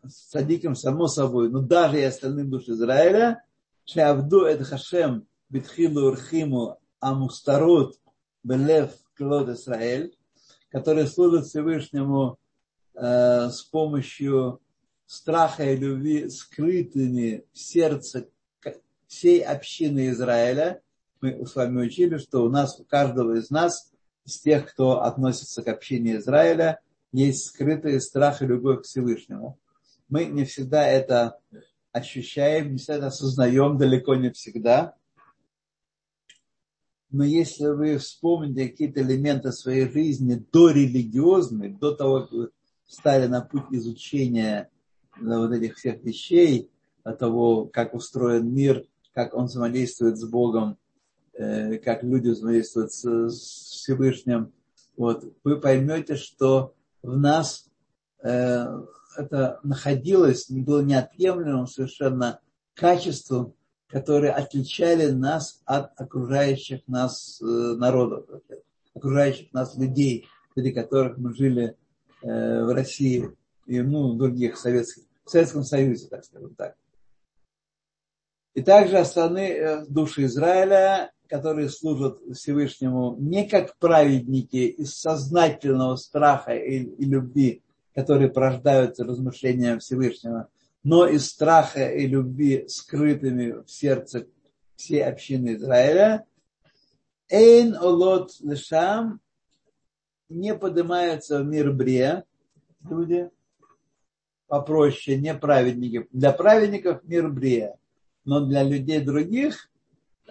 Цадиким 0.07 0.75
само 0.75 1.07
собой, 1.07 1.49
но 1.49 1.59
даже 1.59 1.99
и 1.99 2.03
остальных 2.03 2.49
душ 2.49 2.69
Израиля, 2.69 3.43
Шавду 3.83 4.45
Эд 4.45 4.61
Хашем 4.65 5.27
Битхилу 5.49 6.07
Урхиму 6.07 6.79
Амустарут 6.99 7.99
Белев 8.43 8.91
Клод 9.15 9.49
Израиль, 9.49 10.15
которые 10.69 11.07
служат 11.07 11.47
Всевышнему 11.47 12.37
э, 12.93 13.49
с 13.49 13.63
помощью 13.63 14.61
страха 15.05 15.63
и 15.63 15.77
любви 15.77 16.29
скрытыми 16.29 17.45
в 17.51 17.57
сердце 17.57 18.27
всей 19.07 19.41
общины 19.41 20.09
Израиля. 20.09 20.81
Мы 21.21 21.45
с 21.45 21.55
вами 21.55 21.85
учили, 21.85 22.17
что 22.17 22.43
у 22.43 22.49
нас, 22.49 22.79
у 22.79 22.83
каждого 22.83 23.37
из 23.37 23.49
нас, 23.49 23.91
из 24.25 24.39
тех, 24.39 24.71
кто 24.71 25.01
относится 25.01 25.63
к 25.63 25.67
общине 25.67 26.17
Израиля, 26.17 26.79
есть 27.11 27.45
скрытый 27.45 27.99
страх 28.01 28.41
и 28.41 28.45
любовь 28.45 28.81
к 28.81 28.85
Всевышнему. 28.85 29.57
Мы 30.09 30.25
не 30.25 30.45
всегда 30.45 30.85
это 30.85 31.39
ощущаем, 31.91 32.71
не 32.71 32.77
всегда 32.77 32.97
это 32.97 33.07
осознаем, 33.07 33.77
далеко 33.77 34.15
не 34.15 34.31
всегда. 34.31 34.95
Но 37.09 37.23
если 37.23 37.67
вы 37.67 37.97
вспомните 37.97 38.67
какие-то 38.67 39.01
элементы 39.01 39.51
своей 39.51 39.89
жизни 39.89 40.35
до 40.51 40.69
религиозной, 40.69 41.69
до 41.69 41.95
того, 41.95 42.21
как 42.21 42.31
вы 42.31 42.49
стали 42.85 43.27
на 43.27 43.41
путь 43.41 43.71
изучения 43.71 44.69
вот 45.19 45.51
этих 45.51 45.77
всех 45.77 46.03
вещей, 46.03 46.69
того, 47.13 47.65
как 47.65 47.93
устроен 47.93 48.53
мир, 48.53 48.85
как 49.13 49.33
он 49.33 49.45
взаимодействует 49.45 50.17
с 50.17 50.25
Богом, 50.29 50.77
как 51.37 52.03
люди 52.03 52.29
взаимодействуют 52.29 52.91
с 52.93 53.31
Всевышним, 53.31 54.51
вот, 54.95 55.23
вы 55.43 55.59
поймете, 55.59 56.15
что 56.15 56.73
в 57.03 57.15
нас 57.15 57.69
э, 58.23 58.65
это 59.15 59.59
находилось, 59.61 60.49
было 60.49 60.81
неотъемлемым 60.81 61.67
совершенно 61.67 62.39
качеством, 62.73 63.53
которые 63.87 64.31
отличали 64.31 65.11
нас 65.11 65.61
от 65.65 65.91
окружающих 65.99 66.81
нас 66.87 67.39
э, 67.41 67.45
народов, 67.45 68.25
окружающих 68.95 69.53
нас 69.53 69.77
людей, 69.77 70.27
среди 70.53 70.71
которых 70.71 71.17
мы 71.17 71.33
жили 71.33 71.75
в 72.23 72.73
России 72.73 73.29
и 73.67 73.79
ну, 73.79 74.15
в 74.15 74.17
других 74.17 74.57
советских 74.57 75.03
в 75.27 75.29
Советском 75.29 75.63
Союзе, 75.63 76.07
так 76.07 76.23
скажем 76.23 76.55
так. 76.55 76.75
И 78.53 78.63
также 78.63 78.97
остальные 78.97 79.53
э, 79.53 79.85
души 79.85 80.25
Израиля, 80.25 81.11
которые 81.29 81.69
служат 81.69 82.19
Всевышнему 82.33 83.15
не 83.19 83.47
как 83.47 83.77
праведники 83.77 84.67
из 84.67 84.95
сознательного 84.95 85.95
страха 85.95 86.55
и, 86.55 86.79
и 86.83 87.05
любви, 87.05 87.61
которые 87.93 88.29
порождаются 88.29 89.03
размышлением 89.03 89.79
Всевышнего, 89.79 90.49
но 90.83 91.07
из 91.07 91.27
страха 91.27 91.89
и 91.89 92.07
любви, 92.07 92.65
скрытыми 92.67 93.63
в 93.63 93.69
сердце 93.69 94.27
всей 94.75 95.03
общины 95.03 95.55
Израиля, 95.55 96.25
Эйн 97.29 97.75
олот 97.75 98.31
лешам 98.39 99.19
не 100.29 100.55
поднимается 100.55 101.41
в 101.41 101.45
мир 101.45 101.73
Брия, 101.73 102.23
люди 102.89 103.29
попроще, 104.47 105.17
не 105.17 105.33
праведники. 105.33 106.07
Для 106.11 106.31
праведников 106.31 107.03
мир 107.03 107.29
брия, 107.29 107.77
но 108.25 108.45
для 108.45 108.63
людей 108.63 109.01
других, 109.01 109.69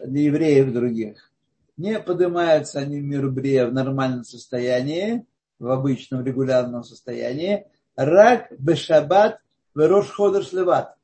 для 0.04 0.22
евреев 0.22 0.72
других, 0.72 1.32
не 1.76 1.98
поднимаются 2.00 2.80
они 2.80 3.00
в 3.00 3.04
мир 3.04 3.30
брия 3.30 3.66
в 3.66 3.72
нормальном 3.72 4.24
состоянии, 4.24 5.26
в 5.58 5.70
обычном 5.70 6.24
регулярном 6.24 6.84
состоянии. 6.84 7.66
Рак 7.96 8.52
бешабат 8.58 9.40
верош 9.74 10.10
ходыш 10.10 10.52
леват. 10.52 10.96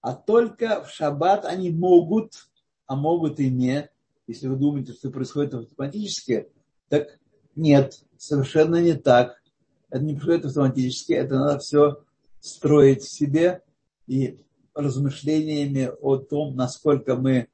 А 0.00 0.14
только 0.14 0.82
в 0.82 0.90
шаббат 0.90 1.44
они 1.44 1.70
могут, 1.70 2.48
а 2.86 2.96
могут 2.96 3.38
и 3.40 3.50
нет. 3.50 3.92
Если 4.26 4.48
вы 4.48 4.56
думаете, 4.56 4.92
что 4.92 5.10
происходит 5.10 5.54
автоматически, 5.54 6.48
так 6.88 7.18
нет, 7.54 8.00
совершенно 8.16 8.80
не 8.82 8.94
так. 8.94 9.42
Это 9.90 10.02
не 10.02 10.14
происходит 10.14 10.46
автоматически, 10.46 11.12
это 11.12 11.38
надо 11.38 11.58
все 11.58 12.04
строить 12.40 13.02
в 13.02 13.12
себе 13.12 13.62
и 14.06 14.44
размышлениями 14.74 15.90
о 16.00 16.16
том, 16.16 16.56
насколько 16.56 17.14
мы 17.14 17.48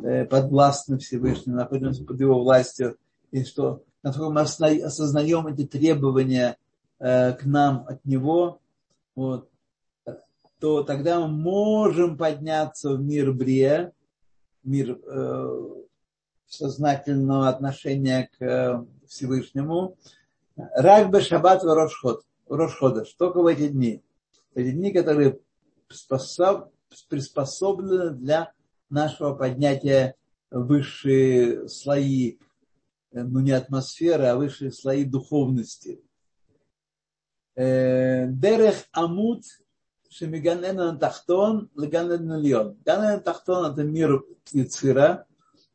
подвластны 0.00 0.98
Всевышнему, 0.98 1.56
находимся 1.56 2.04
под 2.04 2.18
его 2.20 2.42
властью, 2.42 2.96
и 3.30 3.44
что 3.44 3.82
насколько 4.02 4.32
мы 4.32 4.40
осознаем 4.40 5.46
эти 5.46 5.66
требования 5.66 6.56
э, 6.98 7.32
к 7.34 7.44
нам 7.44 7.84
от 7.86 8.04
него, 8.04 8.60
вот, 9.14 9.48
то 10.58 10.82
тогда 10.82 11.20
мы 11.20 11.28
можем 11.28 12.16
подняться 12.16 12.90
в 12.90 13.00
мир 13.02 13.32
Брия, 13.32 13.92
мир 14.62 14.98
э, 15.04 15.68
сознательного 16.46 17.48
отношения 17.48 18.30
к 18.38 18.44
э, 18.44 18.84
Всевышнему. 19.06 19.96
Рак 20.56 21.10
бы 21.10 21.20
шаббат 21.20 21.64
Рошход, 21.64 22.22
Рошхода, 22.48 23.04
только 23.18 23.42
в 23.42 23.46
эти 23.46 23.68
дни. 23.68 24.02
Эти 24.54 24.70
дни, 24.72 24.92
которые 24.92 25.38
приспособлены 27.08 28.10
для 28.10 28.52
нашего 28.92 29.34
поднятия 29.34 30.14
в 30.50 30.66
высшие 30.66 31.68
слои, 31.68 32.38
э, 33.10 33.22
ну 33.22 33.40
не 33.40 33.52
атмосферы, 33.52 34.26
а 34.26 34.36
высшие 34.36 34.70
слои 34.70 35.04
духовности. 35.04 36.00
Э, 37.56 38.26
Дерех 38.28 38.76
Амут 38.92 39.44
Шемиганена 40.10 40.96
Тахтон 40.96 41.70
Лаганен 41.74 42.40
Льон. 42.40 42.76
Ганен 42.84 43.20
Тахтон 43.22 43.72
это 43.72 43.82
мир 43.82 44.22
Яцира, 44.52 45.26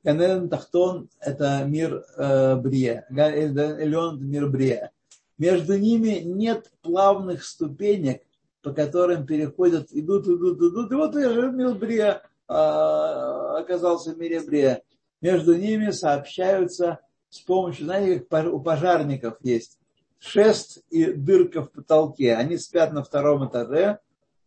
Ганен 0.04 0.48
Тахтон 0.50 1.10
это 1.20 1.64
мир 1.66 2.06
э, 2.18 2.56
Брия, 2.56 3.06
Эльон 3.10 4.18
это 4.18 4.24
мир 4.26 4.48
Брия. 4.48 4.92
Между 5.38 5.78
ними 5.78 6.22
нет 6.24 6.72
плавных 6.82 7.44
ступенек, 7.44 8.24
по 8.62 8.74
которым 8.74 9.26
переходят, 9.26 9.92
идут, 9.92 10.28
идут, 10.28 10.58
идут. 10.58 10.92
И 10.92 10.96
вот 10.96 11.14
же 11.14 11.52
мир 11.52 11.76
Брия 11.76 12.24
оказался 12.48 14.14
в 14.14 14.18
мире. 14.18 14.82
Между 15.22 15.56
ними 15.56 15.92
сообщаются 15.92 17.00
с 17.30 17.40
помощью, 17.40 17.86
знаете, 17.86 18.20
как 18.20 18.54
у 18.54 18.60
пожарников 18.60 19.38
есть 19.42 19.78
шест 20.20 20.80
и 20.90 21.06
дырка 21.12 21.64
в 21.64 21.72
потолке. 21.72 22.36
Они 22.36 22.58
спят 22.58 22.94
на 22.94 23.04
втором 23.04 23.48
этаже, 23.48 24.00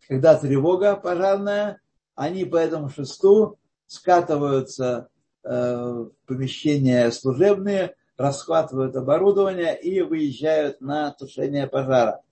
когда 0.09 0.37
тревога 0.37 0.97
пожарная, 0.97 1.81
они 2.15 2.45
по 2.45 2.57
этому 2.57 2.89
шесту 2.89 3.59
скатываются 3.87 5.09
э, 5.43 5.51
в 5.51 6.13
помещения 6.27 7.11
служебные, 7.11 7.95
расхватывают 8.17 8.97
оборудование 8.97 9.81
и 9.81 10.01
выезжают 10.03 10.81
на 10.81 11.13
тушение 11.13 11.67
пожара. 11.67 12.23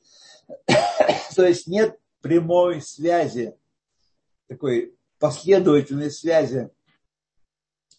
То 1.36 1.46
есть 1.46 1.66
нет 1.66 1.98
прямой 2.20 2.82
связи, 2.82 3.56
такой 4.48 4.97
последовательной 5.18 6.10
связи 6.10 6.70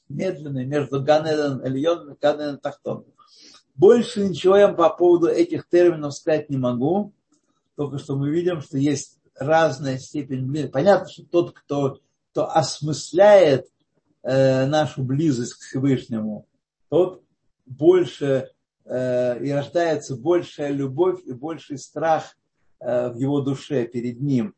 медленной 0.07 0.65
между 0.65 1.01
Ганеден 1.01 1.61
Эльон 1.63 2.11
и 2.11 2.17
Ганеден 2.19 2.57
Тахтон. 2.57 3.05
Больше 3.75 4.27
ничего 4.27 4.57
я 4.57 4.67
по 4.69 4.89
поводу 4.89 5.27
этих 5.27 5.67
терминов 5.69 6.13
сказать 6.13 6.49
не 6.49 6.57
могу, 6.57 7.13
только 7.75 7.97
что 7.97 8.17
мы 8.17 8.29
видим, 8.29 8.61
что 8.61 8.77
есть 8.77 9.19
разная 9.35 9.97
степень 9.97 10.69
Понятно, 10.69 11.07
что 11.07 11.23
тот, 11.23 11.53
кто, 11.53 11.99
кто 12.31 12.49
осмысляет 12.49 13.67
э, 14.23 14.65
нашу 14.65 15.03
близость 15.03 15.53
к 15.53 15.61
Всевышнему, 15.61 16.45
тот 16.89 17.23
больше 17.65 18.51
э, 18.83 19.45
и 19.45 19.51
рождается 19.51 20.17
большая 20.17 20.71
любовь 20.71 21.21
и 21.25 21.31
больший 21.31 21.77
страх 21.77 22.35
э, 22.79 23.09
в 23.11 23.17
его 23.17 23.39
душе 23.41 23.85
перед 23.85 24.19
ним. 24.19 24.55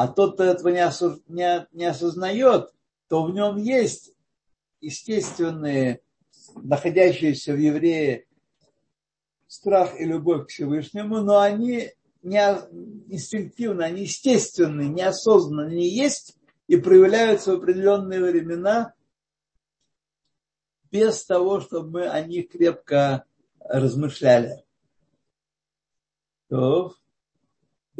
А 0.00 0.08
тот, 0.08 0.32
кто 0.32 0.44
этого 0.44 0.70
не, 0.70 0.82
осуз, 0.82 1.20
не, 1.28 1.66
не 1.72 1.84
осознает, 1.84 2.72
то 3.06 3.22
в 3.22 3.34
нем 3.34 3.58
есть 3.58 4.14
естественные, 4.80 6.00
находящиеся 6.54 7.52
в 7.52 7.58
еврее 7.58 8.24
страх 9.46 10.00
и 10.00 10.06
любовь 10.06 10.46
к 10.46 10.48
Всевышнему, 10.48 11.20
но 11.20 11.40
они 11.40 11.90
не 12.22 12.38
инстинктивно, 13.08 13.84
они 13.84 14.04
естественные, 14.04 14.88
неосознанно 14.88 15.66
они 15.66 15.86
есть 15.86 16.34
и 16.66 16.76
проявляются 16.76 17.52
в 17.52 17.56
определенные 17.58 18.22
времена 18.22 18.94
без 20.90 21.26
того, 21.26 21.60
чтобы 21.60 21.90
мы 21.90 22.08
о 22.08 22.22
них 22.22 22.48
крепко 22.48 23.26
размышляли. 23.58 24.64
То 26.48 26.94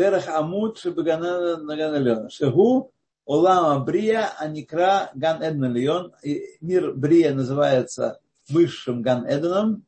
Дерех 0.00 0.28
Амуд 0.28 0.78
Шебаганалена. 0.78 2.30
Шегу 2.30 2.90
Олама 3.26 3.84
Брия 3.84 4.32
Аникра 4.38 5.10
Ган 5.14 5.42
Эдналион. 5.42 6.14
Мир 6.62 6.94
Брия 6.94 7.34
называется 7.34 8.18
высшим 8.48 9.02
Ган 9.02 9.26
Эденом. 9.28 9.84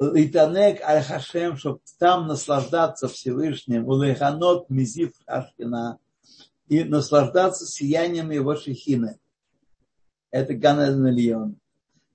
Итанек 0.00 0.82
Аль-Хашем, 0.82 1.56
чтобы 1.56 1.78
там 2.00 2.26
наслаждаться 2.26 3.06
Всевышним, 3.06 3.86
улейханот 3.86 4.68
мизив 4.68 5.12
Ашкина, 5.26 6.00
и 6.66 6.82
наслаждаться 6.82 7.66
сиянием 7.66 8.32
его 8.32 8.56
шехины. 8.56 9.20
Это 10.32 10.54
Ганаден 10.54 11.06
Ильон. 11.06 11.60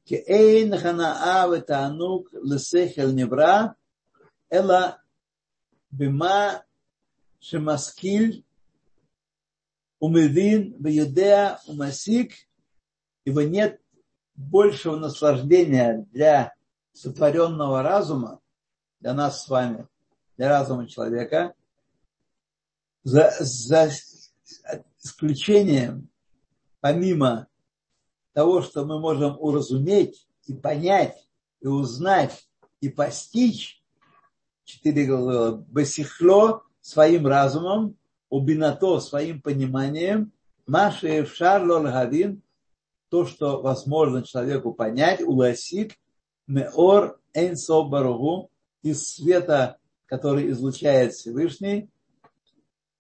Кеэйн 0.04 0.78
ханаа 0.78 1.48
ветанук 1.48 2.28
лесехел 2.34 3.14
невра, 3.14 3.76
эла 4.50 5.02
бима 5.92 6.66
шемаскиль 7.40 8.44
умедин 10.00 10.76
веюдеа 10.80 11.60
умасик, 11.68 12.34
ибо 13.26 13.44
нет 13.44 13.82
большего 14.36 14.96
наслаждения 14.96 16.08
для 16.12 16.54
сотворенного 16.94 17.84
разума, 17.84 18.40
для 19.00 19.14
нас 19.14 19.44
с 19.44 19.50
вами, 19.50 19.88
для 20.38 20.50
разума 20.50 20.88
человека, 20.88 21.54
за, 23.04 23.34
за 23.40 23.90
исключением, 25.04 26.10
помимо 26.80 27.48
того, 28.34 28.62
что 28.62 28.86
мы 28.86 29.00
можем 29.00 29.38
уразуметь 29.40 30.28
и 30.46 30.54
понять, 30.54 31.28
и 31.62 31.68
узнать, 31.68 32.48
и 32.80 32.90
постичь, 32.90 33.84
четыре 34.64 35.06
главы, 35.06 35.58
басихло 35.58 36.64
своим 36.82 37.28
разумом, 37.28 37.96
убинато 38.30 39.00
своим 39.00 39.42
пониманием, 39.42 40.32
Маши 40.68 41.24
в 41.24 41.34
Шарлол 41.34 41.84
Гавин, 41.84 42.42
то, 43.10 43.26
что 43.26 43.62
возможно 43.62 44.24
человеку 44.24 44.74
понять, 44.74 45.22
уласик, 45.22 45.96
Меор 46.46 47.20
Эйнсо 47.34 47.84
Баругу, 47.84 48.52
из 48.82 49.14
света, 49.14 49.78
который 50.06 50.50
излучает 50.52 51.14
Всевышний, 51.14 51.90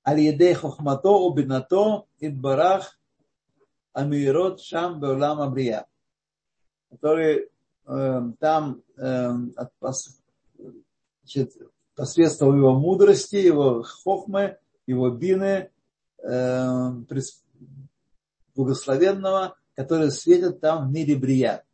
Аль-Едей 0.06 0.54
Хохмато 0.54 1.10
Убинато 1.12 2.06
Идбарах 2.20 3.00
Амирот 3.94 4.62
Шам 4.62 5.00
Беулам 5.00 5.42
Абрия, 5.42 5.86
который 6.90 7.50
э, 7.86 8.22
там 8.40 8.82
э, 8.98 9.32
значит, 11.22 11.54
посредством 12.00 12.56
его 12.56 12.80
мудрости, 12.80 13.36
его 13.36 13.84
хохмы, 13.84 14.58
его 14.88 15.10
бины, 15.10 15.70
э, 16.24 16.92
благословенного, 18.56 19.58
который 19.76 20.10
светит 20.10 20.62
там 20.62 20.88
в 20.88 20.94
мире 20.94 21.18
Брия. 21.18 21.66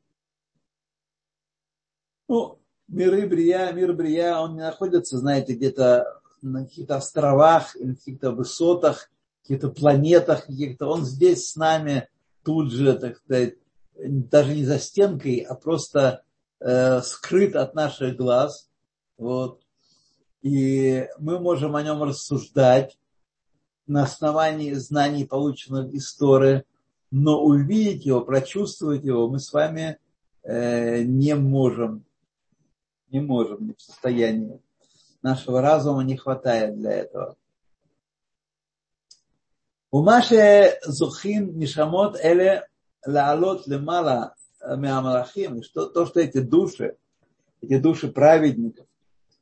Ну, 2.27 2.59
миры 2.87 3.27
Брия, 3.27 3.71
мир 3.71 3.93
Брия, 3.93 4.39
он 4.39 4.55
не 4.55 4.61
находится, 4.61 5.19
знаете, 5.19 5.53
где-то 5.53 6.21
на 6.41 6.65
каких-то 6.65 6.95
островах 6.95 7.75
или 7.75 7.93
каких-то 7.93 8.31
высотах, 8.31 9.11
каких-то 9.43 9.69
планетах 9.69 10.47
каких-то. 10.47 10.87
Он 10.87 11.05
здесь 11.05 11.51
с 11.51 11.55
нами 11.55 12.09
тут 12.43 12.71
же, 12.71 12.97
так 12.97 13.17
сказать, 13.17 13.57
даже 13.93 14.55
не 14.55 14.65
за 14.65 14.79
стенкой, 14.79 15.41
а 15.41 15.53
просто 15.53 16.23
э, 16.59 17.01
скрыт 17.01 17.55
от 17.55 17.75
наших 17.75 18.17
глаз. 18.17 18.71
Вот 19.17 19.64
и 20.45 21.09
мы 21.17 21.39
можем 21.39 21.75
о 21.75 21.81
нем 21.81 22.03
рассуждать 22.03 22.99
на 23.87 24.03
основании 24.03 24.73
знаний, 24.73 25.25
полученных 25.25 25.91
из 25.91 26.13
Торы, 26.13 26.65
но 27.09 27.43
увидеть 27.43 28.05
его, 28.05 28.21
прочувствовать 28.21 29.03
его 29.03 29.27
мы 29.27 29.39
с 29.39 29.51
вами 29.51 29.97
э, 30.43 31.01
не 31.01 31.33
можем, 31.33 32.05
не 33.09 33.21
можем, 33.21 33.65
не 33.65 33.73
в 33.73 33.81
состоянии. 33.81 34.61
Нашего 35.23 35.61
разума 35.61 36.03
не 36.03 36.15
хватает 36.15 36.77
для 36.77 36.91
этого. 36.91 37.37
Умаше 39.89 40.77
зухин 40.85 41.57
нишамот 41.57 42.23
эле 42.23 42.67
лаалот 43.03 43.65
лемала 43.65 44.35
меамалахим, 44.61 45.63
что 45.63 45.87
то, 45.87 46.05
что 46.05 46.19
эти 46.19 46.37
души, 46.37 46.97
эти 47.61 47.79
души 47.79 48.09
праведников, 48.09 48.85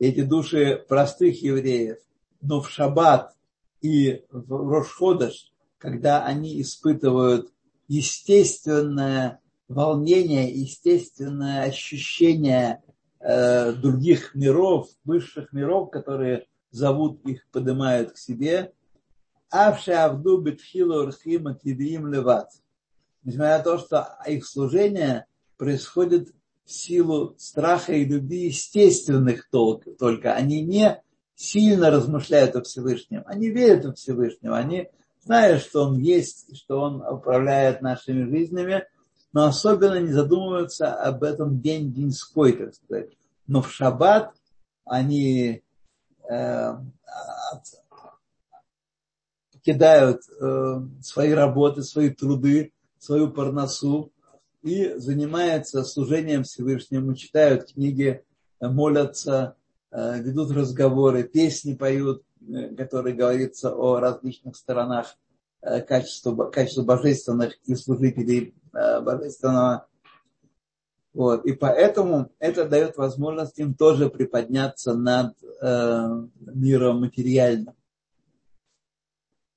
эти 0.03 0.21
души 0.21 0.83
простых 0.89 1.41
евреев, 1.41 1.97
но 2.41 2.61
в 2.61 2.69
шаббат 2.69 3.33
и 3.81 4.25
в 4.31 4.69
Рошходаш, 4.69 5.53
когда 5.77 6.25
они 6.25 6.61
испытывают 6.61 7.53
естественное 7.87 9.39
волнение, 9.69 10.51
естественное 10.51 11.63
ощущение 11.63 12.83
э, 13.21 13.71
других 13.71 14.35
миров, 14.35 14.89
высших 15.05 15.53
миров, 15.53 15.89
которые 15.89 16.47
зовут 16.71 17.25
их, 17.25 17.47
поднимают 17.51 18.11
к 18.11 18.17
себе, 18.17 18.73
Авши 19.49 19.93
Авду 19.93 20.37
Бетхилу 20.37 21.05
Рхима 21.05 21.53
Тивиим 21.53 22.11
Леват. 22.11 22.49
Несмотря 23.23 23.59
на 23.59 23.63
то, 23.63 23.77
что 23.77 24.17
их 24.27 24.45
служение 24.45 25.27
происходит 25.57 26.33
силу 26.65 27.35
страха 27.37 27.93
и 27.93 28.05
любви 28.05 28.45
естественных 28.45 29.49
только. 29.49 30.33
Они 30.33 30.61
не 30.61 31.01
сильно 31.35 31.89
размышляют 31.89 32.55
о 32.55 32.63
Всевышнем. 32.63 33.23
Они 33.25 33.49
верят 33.49 33.85
в 33.85 33.93
Всевышнего. 33.95 34.57
Они 34.57 34.89
знают, 35.21 35.61
что 35.63 35.83
Он 35.83 35.97
есть, 35.97 36.55
что 36.57 36.79
Он 36.79 37.01
управляет 37.01 37.81
нашими 37.81 38.23
жизнями, 38.29 38.85
но 39.33 39.45
особенно 39.45 39.99
не 39.99 40.11
задумываются 40.11 40.93
об 40.93 41.23
этом 41.23 41.59
день-деньской, 41.59 42.53
так 42.53 42.75
сказать. 42.75 43.09
Но 43.47 43.61
в 43.61 43.71
шаббат 43.71 44.33
они 44.85 45.63
э, 46.29 46.73
кидают 49.63 50.21
э, 50.39 50.81
свои 51.01 51.31
работы, 51.31 51.83
свои 51.83 52.09
труды, 52.09 52.71
свою 52.99 53.31
парносу 53.31 54.12
и 54.63 54.93
занимаются 54.95 55.83
служением 55.83 56.43
Всевышнему, 56.43 57.13
читают 57.15 57.71
книги, 57.73 58.23
э, 58.59 58.67
молятся, 58.67 59.55
э, 59.91 60.21
ведут 60.21 60.51
разговоры, 60.51 61.23
песни 61.23 61.73
поют, 61.73 62.23
э, 62.41 62.73
которые 62.75 63.13
говорится 63.13 63.75
о 63.75 63.99
различных 63.99 64.55
сторонах 64.55 65.15
качества, 65.87 66.49
качества 66.49 66.83
божественных 66.83 67.57
и 67.63 67.75
служителей 67.75 68.53
божественного. 68.73 69.87
Вот. 71.13 71.45
И 71.45 71.53
поэтому 71.53 72.31
это 72.39 72.67
дает 72.67 72.97
возможность 72.97 73.59
им 73.59 73.73
тоже 73.73 74.09
приподняться 74.09 74.93
над 74.93 75.35
э, 75.61 76.27
миром 76.39 76.99
материальным. 76.99 77.75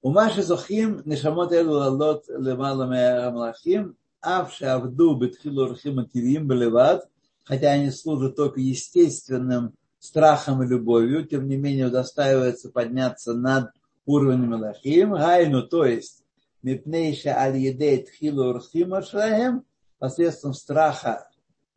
У 0.02 0.10
Маши 0.12 0.44
Зохим, 0.44 1.02
Нишамот 1.04 1.50
Элу 1.52 1.80
Аллот 1.80 2.28
Леваламе 2.28 3.26
Амлахим, 3.26 3.96
Авшавду 4.20 5.16
Бетхилу 5.16 5.68
Рахима 5.68 6.06
Кирим 6.08 6.48
Балеват, 6.48 7.08
хотя 7.44 7.70
они 7.72 7.90
служат 7.90 8.36
только 8.36 8.60
естественным 8.60 9.74
страхом 9.98 10.62
и 10.62 10.66
любовью, 10.66 11.26
тем 11.26 11.48
не 11.48 11.56
менее 11.56 11.86
удостаивается 11.86 12.70
подняться 12.70 13.34
над 13.34 13.70
уровнем 14.04 14.54
Элохим, 14.54 15.12
гайну, 15.12 15.66
то 15.66 15.84
есть 15.84 16.24
Мипнейша 16.62 17.36
Аль-Едей 17.36 18.04
Тхилу 18.04 18.52
Рахима 18.52 19.02
Шраем, 19.02 19.64
посредством 19.98 20.54
страха 20.54 21.28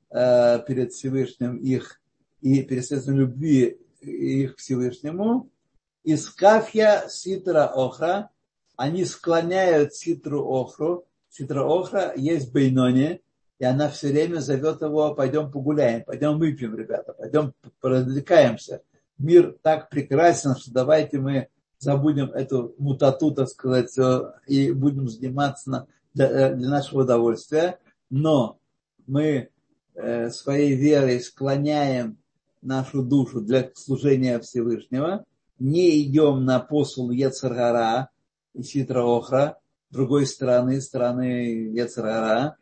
э, 0.10 0.60
перед 0.67 0.91
Всевышним 0.91 1.58
их 1.58 2.02
и 2.41 2.62
посредством 2.62 3.17
любви 3.17 3.80
их 4.02 4.56
к 4.56 4.60
Всевышнему, 4.60 5.49
из 6.04 6.30
кафья 6.30 7.06
ситра 7.10 7.65
охра, 7.67 8.30
они 8.75 9.04
склоняют 9.04 9.93
ситру 9.93 10.45
охру, 10.45 11.06
Ситра 11.29 12.13
есть 12.15 12.51
бейноне, 12.51 13.21
и 13.59 13.65
она 13.65 13.89
все 13.89 14.07
время 14.09 14.39
зовет 14.39 14.81
его, 14.81 15.13
пойдем 15.13 15.51
погуляем, 15.51 16.03
пойдем 16.03 16.39
выпьем, 16.39 16.75
ребята, 16.75 17.13
пойдем 17.13 17.53
поразвлекаемся. 17.81 18.81
Мир 19.17 19.55
так 19.61 19.89
прекрасен, 19.89 20.55
что 20.55 20.71
давайте 20.71 21.19
мы 21.19 21.49
забудем 21.77 22.31
эту 22.31 22.73
мутату, 22.77 23.31
так 23.31 23.49
сказать, 23.49 23.95
и 24.47 24.71
будем 24.71 25.07
заниматься 25.07 25.87
для, 26.13 26.53
для 26.53 26.69
нашего 26.69 27.01
удовольствия. 27.01 27.79
Но 28.09 28.59
мы 29.07 29.49
э, 29.95 30.29
своей 30.29 30.75
верой 30.75 31.19
склоняем 31.19 32.17
нашу 32.61 33.03
душу 33.03 33.41
для 33.41 33.69
служения 33.75 34.39
Всевышнего– 34.39 35.25
не 35.59 36.01
идем 36.01 36.45
на 36.45 36.59
посул 36.59 37.11
Ецаргара 37.11 38.09
и 38.53 38.63
Ситра 38.63 39.03
другой 39.89 40.25
стороны, 40.25 40.82
стороны 40.82 41.71
Ецаргара, 41.73 42.58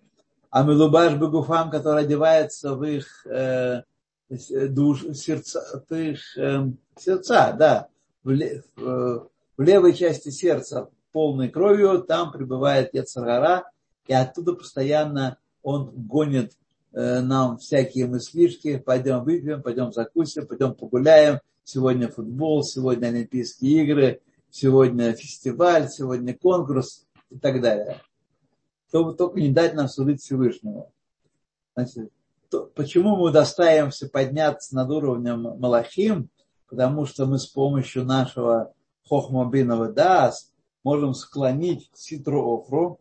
а 0.49 0.63
Мелубаш 0.63 1.15
Бегуфам, 1.15 1.69
который 1.69 2.03
одевается 2.03 2.75
в 2.75 2.83
их 2.83 3.25
э, 3.27 3.83
душ, 4.29 5.05
сердца, 5.13 5.83
в 5.89 5.93
их 5.93 6.37
э, 6.37 6.71
сердца, 6.97 7.55
да, 7.57 7.87
в, 8.23 8.31
в, 8.75 9.29
в 9.57 9.61
левой 9.61 9.93
части 9.93 10.29
сердца 10.29 10.89
полной 11.11 11.49
кровью, 11.49 11.99
там 11.99 12.31
пребывает 12.31 12.93
Ецаргара, 12.93 13.69
и 14.07 14.13
оттуда 14.13 14.53
постоянно 14.53 15.37
он 15.63 15.91
гонит 15.91 16.53
э, 16.93 17.19
нам 17.21 17.57
всякие 17.57 18.07
мыслишки, 18.07 18.77
пойдем 18.77 19.23
выпьем, 19.23 19.61
пойдем 19.61 19.91
закусим, 19.91 20.47
пойдем 20.47 20.73
погуляем, 20.75 21.39
сегодня 21.63 22.07
футбол, 22.07 22.63
сегодня 22.63 23.07
Олимпийские 23.07 23.83
игры, 23.83 24.21
сегодня 24.49 25.13
фестиваль, 25.13 25.89
сегодня 25.89 26.37
конкурс 26.37 27.06
и 27.29 27.37
так 27.37 27.61
далее. 27.61 28.01
Чтобы 28.89 29.13
только 29.13 29.39
не 29.39 29.49
дать 29.49 29.73
нам 29.73 29.87
служить 29.87 30.21
Всевышнему. 30.21 30.91
Значит, 31.75 32.11
то, 32.49 32.71
почему 32.73 33.17
мы 33.17 33.29
удостаиваемся 33.29 34.09
подняться 34.09 34.75
над 34.75 34.89
уровнем 34.89 35.41
Малахим? 35.59 36.29
Потому 36.69 37.05
что 37.05 37.25
мы 37.25 37.39
с 37.39 37.47
помощью 37.47 38.05
нашего 38.05 38.73
Хохмабинова 39.07 39.91
Дас 39.91 40.51
можем 40.83 41.13
склонить 41.13 41.89
Ситру 41.93 42.59
Офру, 42.59 42.99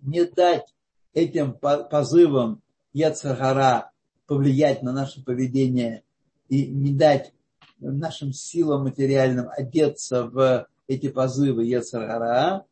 не 0.00 0.24
дать 0.24 0.74
этим 1.14 1.54
позывам 1.54 2.62
Яцахара 2.92 3.90
повлиять 4.26 4.82
на 4.82 4.92
наше 4.92 5.22
поведение 5.24 6.04
и 6.48 6.66
не 6.66 6.92
дать 6.92 7.32
нашим 7.78 8.32
силам 8.32 8.84
материальным 8.84 9.48
одеться 9.50 10.24
в 10.24 10.66
эти 10.86 11.08
позывы 11.08 11.64
Ецарара, 11.64 12.64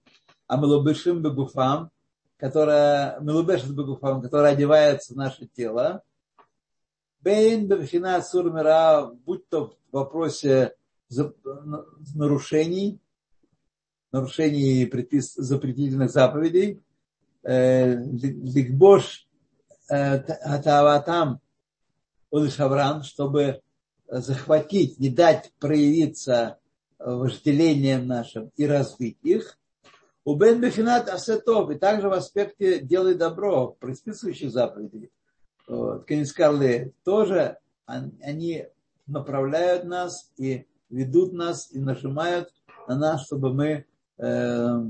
а 0.50 0.56
Мелубешим 0.56 1.22
Бегуфам, 1.22 1.92
которая, 2.36 3.20
Мелубешит 3.20 3.72
Бегуфам, 3.72 4.20
которая 4.20 4.54
одевается 4.54 5.14
в 5.14 5.16
наше 5.16 5.46
тело, 5.46 6.02
Бейн 7.20 7.68
Бевхина 7.68 8.20
Сурмира, 8.20 9.12
будь 9.24 9.48
то 9.48 9.66
в 9.68 9.76
вопросе 9.92 10.74
нарушений, 12.16 12.98
нарушений 14.10 14.86
предпис, 14.86 15.34
запретительных 15.34 16.10
заповедей, 16.10 16.82
э, 17.44 17.94
Ликбош 17.94 19.28
э, 19.88 20.16
Атаватам 20.16 21.40
Улишавран, 22.30 23.04
чтобы 23.04 23.60
захватить, 24.08 24.98
не 24.98 25.10
дать 25.10 25.52
проявиться 25.60 26.58
вожделением 26.98 28.08
нашим 28.08 28.50
и 28.56 28.66
развить 28.66 29.18
их. 29.22 29.59
У 30.24 30.34
Бен 30.34 30.60
Бефинат 30.60 31.08
Асетов, 31.08 31.70
и 31.70 31.76
также 31.76 32.08
в 32.08 32.12
аспекте 32.12 32.80
делай 32.80 33.14
добро, 33.14 33.76
предписывающих 33.80 34.50
заповедей. 34.50 35.10
Вот, 35.66 36.06
Канискарле 36.06 36.92
тоже. 37.04 37.58
Они 37.86 38.66
направляют 39.06 39.84
нас 39.84 40.30
и 40.36 40.66
ведут 40.90 41.32
нас 41.32 41.72
и 41.72 41.80
нажимают 41.80 42.52
на 42.86 42.96
нас, 42.96 43.24
чтобы 43.24 43.52
мы 43.52 43.86
э, 44.18 44.84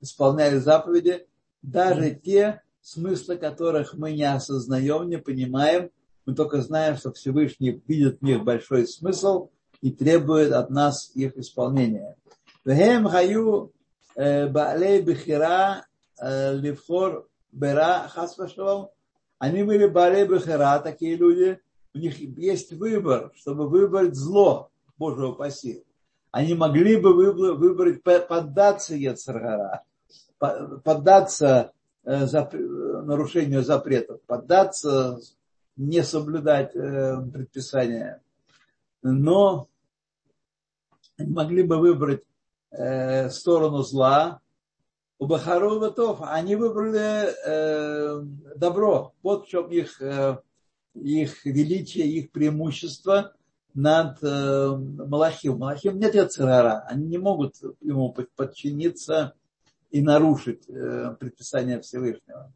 исполняли 0.00 0.58
заповеди, 0.58 1.26
даже 1.62 2.10
те, 2.10 2.62
смыслы 2.80 3.36
которых 3.36 3.94
мы 3.94 4.12
не 4.12 4.24
осознаем, 4.24 5.08
не 5.08 5.18
понимаем, 5.18 5.90
мы 6.26 6.34
только 6.34 6.60
знаем, 6.60 6.96
что 6.96 7.12
Всевышний 7.12 7.82
видит 7.86 8.18
в 8.20 8.24
них 8.24 8.44
большой 8.44 8.86
смысл 8.86 9.50
и 9.80 9.90
требует 9.90 10.52
от 10.52 10.70
нас 10.70 11.10
их 11.14 11.36
исполнения. 11.36 12.16
Вехем 12.64 13.06
хаю 13.06 13.72
баалей 14.18 15.00
бихира 15.00 15.86
э, 16.20 16.54
левхор 16.56 17.28
бера 17.52 18.08
хасвашалом. 18.08 18.90
Они 19.38 19.62
были 19.62 19.86
баалей 19.86 20.26
бихира, 20.26 20.80
такие 20.80 21.16
люди, 21.16 21.60
у 21.94 21.98
них 21.98 22.18
есть 22.18 22.72
выбор, 22.72 23.32
чтобы 23.36 23.68
выбрать 23.68 24.16
зло, 24.16 24.70
Божьего 24.96 25.28
упаси. 25.28 25.84
Они 26.32 26.54
могли 26.54 26.96
бы 26.96 27.14
выбрать 27.14 28.02
поддаться 28.02 28.96
Ецаргара, 28.96 29.84
поддаться 30.38 31.72
э, 32.04 32.26
нарушению 32.26 33.62
запретов, 33.62 34.20
поддаться, 34.22 35.20
не 35.76 36.02
соблюдать 36.02 36.74
э, 36.74 37.22
предписания. 37.32 38.20
Но 39.02 39.68
могли 41.18 41.62
бы 41.62 41.78
выбрать 41.78 42.24
э, 42.70 43.30
сторону 43.30 43.82
зла, 43.82 44.40
у 45.18 45.26
Бахару 45.26 45.80
Ватов, 45.80 46.20
они 46.22 46.54
выбрали 46.54 47.34
э, 47.44 48.22
добро. 48.54 49.14
Вот 49.22 49.46
в 49.46 49.48
чем 49.48 49.68
их, 49.68 50.00
э, 50.00 50.38
их 50.94 51.44
величие, 51.44 52.06
их 52.06 52.30
преимущество 52.30 53.34
над 53.74 54.18
э, 54.22 54.76
Малахим. 54.76 55.58
Малахим 55.58 55.98
нет 55.98 56.14
Яцерара. 56.14 56.84
Они 56.88 57.06
не 57.06 57.18
могут 57.18 57.56
ему 57.80 58.14
подчиниться 58.36 59.34
и 59.90 60.00
нарушить 60.02 60.68
э, 60.68 61.16
предписание 61.18 61.80
Всевышнего. 61.80 62.52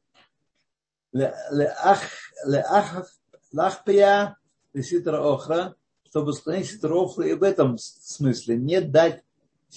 Лахпия 3.52 4.36
ситра 4.82 5.34
охра, 5.34 5.74
чтобы 6.04 6.32
склонить 6.32 6.70
ситра 6.70 6.94
охра 6.94 7.26
и 7.26 7.34
в 7.34 7.42
этом 7.42 7.76
смысле 7.78 8.56
не 8.56 8.80
дать 8.80 9.24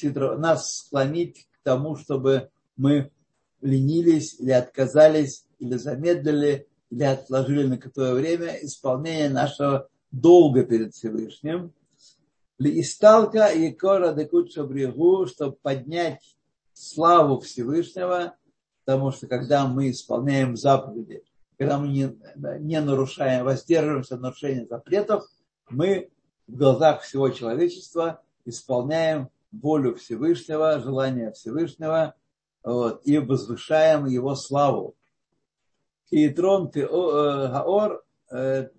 нас 0.04 0.78
склонить 0.78 1.48
к 1.52 1.64
тому, 1.64 1.96
чтобы 1.96 2.50
мы 2.78 3.12
ленились 3.62 4.40
или 4.40 4.52
отказались, 4.52 5.46
или 5.60 5.76
замедлили, 5.76 6.68
или 6.90 7.04
отложили 7.04 7.68
на 7.68 7.78
какое 7.78 8.14
время 8.14 8.58
исполнение 8.62 9.30
нашего 9.30 9.90
долга 10.12 10.64
перед 10.64 10.94
Всевышним. 10.94 11.74
Исталка 12.60 13.48
и 13.48 13.72
кора 13.72 14.14
декуча 14.14 14.64
брегу, 14.64 15.26
чтобы 15.26 15.58
поднять 15.62 16.38
славу 16.74 17.40
Всевышнего, 17.42 18.36
потому 18.86 19.12
что 19.12 19.28
когда 19.28 19.68
мы 19.68 19.92
исполняем 19.92 20.56
заповеди, 20.56 21.24
когда 21.58 21.80
мы 21.80 21.88
не, 21.88 22.16
не 22.60 22.80
нарушаем, 22.80 23.46
воздерживаемся 23.46 24.16
от 24.16 24.22
нарушения 24.22 24.66
запретов, 24.66 25.26
мы 25.70 26.10
в 26.48 26.56
глазах 26.56 27.02
всего 27.02 27.30
человечества 27.30 28.22
исполняем 28.46 29.30
волю 29.62 29.96
Всевышнего, 29.96 30.80
желание 30.80 31.32
Всевышнего, 31.32 32.16
вот, 32.64 33.02
и 33.06 33.18
возвышаем 33.20 34.06
его 34.06 34.36
славу. 34.36 34.96
И 36.10 36.30
трон 36.30 36.72
э, 36.74 36.82
Гаор, 36.82 38.04
э, 38.32 38.70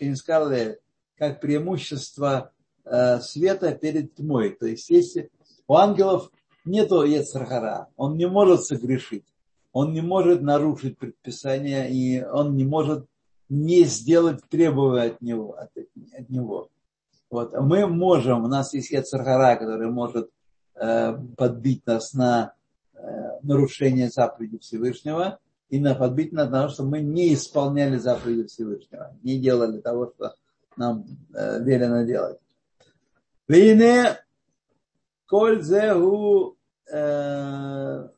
они 0.00 0.14
сказали, 0.16 0.80
как 1.16 1.40
преимущество 1.40 2.52
э, 2.84 3.20
света 3.20 3.74
перед 3.74 4.14
тьмой. 4.14 4.50
То 4.50 4.66
есть, 4.66 4.90
если 4.90 5.30
у 5.66 5.74
ангелов 5.74 6.30
нет 6.64 6.90
Ецархара, 6.90 7.88
он 7.96 8.16
не 8.16 8.26
может 8.26 8.64
согрешить, 8.64 9.26
он 9.72 9.92
не 9.92 10.00
может 10.00 10.42
нарушить 10.42 10.98
предписание, 10.98 11.90
и 11.90 12.22
он 12.24 12.56
не 12.56 12.64
может 12.64 13.06
не 13.48 13.84
сделать 13.84 14.40
требования 14.48 15.12
от 15.12 15.20
него. 15.20 15.52
От, 15.54 15.70
от 15.76 16.28
него. 16.28 16.70
Вот. 17.34 17.52
Мы 17.60 17.86
можем, 17.86 18.44
у 18.44 18.48
нас 18.48 18.74
есть 18.74 18.90
Ецархара, 18.90 19.56
который 19.56 19.90
может 19.90 20.30
э, 20.76 21.16
подбить 21.36 21.86
нас 21.86 22.14
на 22.14 22.54
Э, 23.04 23.38
нарушение 23.42 24.08
заповеди 24.08 24.58
Всевышнего 24.58 25.38
и 25.68 25.78
на 25.78 25.94
подбить 25.94 26.32
на 26.32 26.46
того, 26.46 26.68
что 26.68 26.84
мы 26.84 27.00
не 27.00 27.34
исполняли 27.34 27.98
заповеди 27.98 28.46
Всевышнего, 28.46 29.14
не 29.22 29.38
делали 29.38 29.78
того, 29.80 30.10
что 30.14 30.36
нам 30.78 31.04
э, 31.34 31.62
велено 31.62 32.04
делать. 32.04 32.38
Вине 33.46 34.16
коль 35.26 35.62
зеху 35.62 36.56
э, 36.90 38.08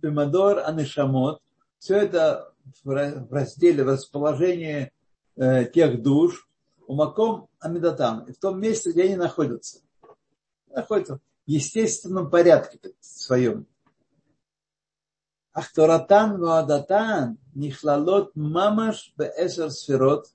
бимадор 0.00 0.60
анишамот. 0.64 1.40
Все 1.78 1.96
это 1.96 2.52
в 2.84 3.32
разделе, 3.32 3.82
в 3.82 3.88
расположении 3.88 4.92
э, 5.34 5.64
тех 5.64 6.02
душ, 6.02 6.48
у 6.86 6.94
маком 6.94 7.48
амидатам, 7.60 8.24
и 8.24 8.32
в 8.32 8.38
том 8.38 8.60
месте, 8.60 8.92
где 8.92 9.04
они 9.04 9.16
находятся. 9.16 9.80
Находятся 10.68 11.16
в 11.16 11.20
естественном 11.50 12.30
порядке 12.30 12.78
своем. 13.00 13.66
Ахторатан 15.52 16.40
Ваадатан 16.40 17.38
Нихлалот 17.54 18.34
Мамаш 18.34 19.12
Беэсер 19.16 19.70
Сферот. 19.70 20.26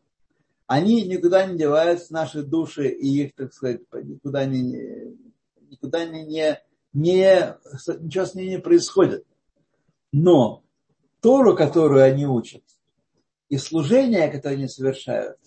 Они 0.65 1.03
никуда 1.03 1.45
не 1.45 1.57
деваются, 1.57 2.13
наши 2.13 2.43
души, 2.43 2.88
и 2.88 3.23
их, 3.23 3.35
так 3.35 3.53
сказать, 3.53 3.81
никуда 4.03 4.45
не, 4.45 5.17
никуда 5.69 6.05
не, 6.05 6.25
не, 6.25 6.59
не 6.93 7.55
ничего 7.99 8.25
с 8.25 8.35
ними 8.35 8.51
не 8.51 8.59
происходит. 8.59 9.25
Но 10.12 10.63
Тору, 11.21 11.55
которую 11.55 12.03
они 12.03 12.25
учат, 12.25 12.63
и 13.49 13.57
служение, 13.57 14.29
которое 14.29 14.55
они 14.55 14.67
совершают, 14.67 15.38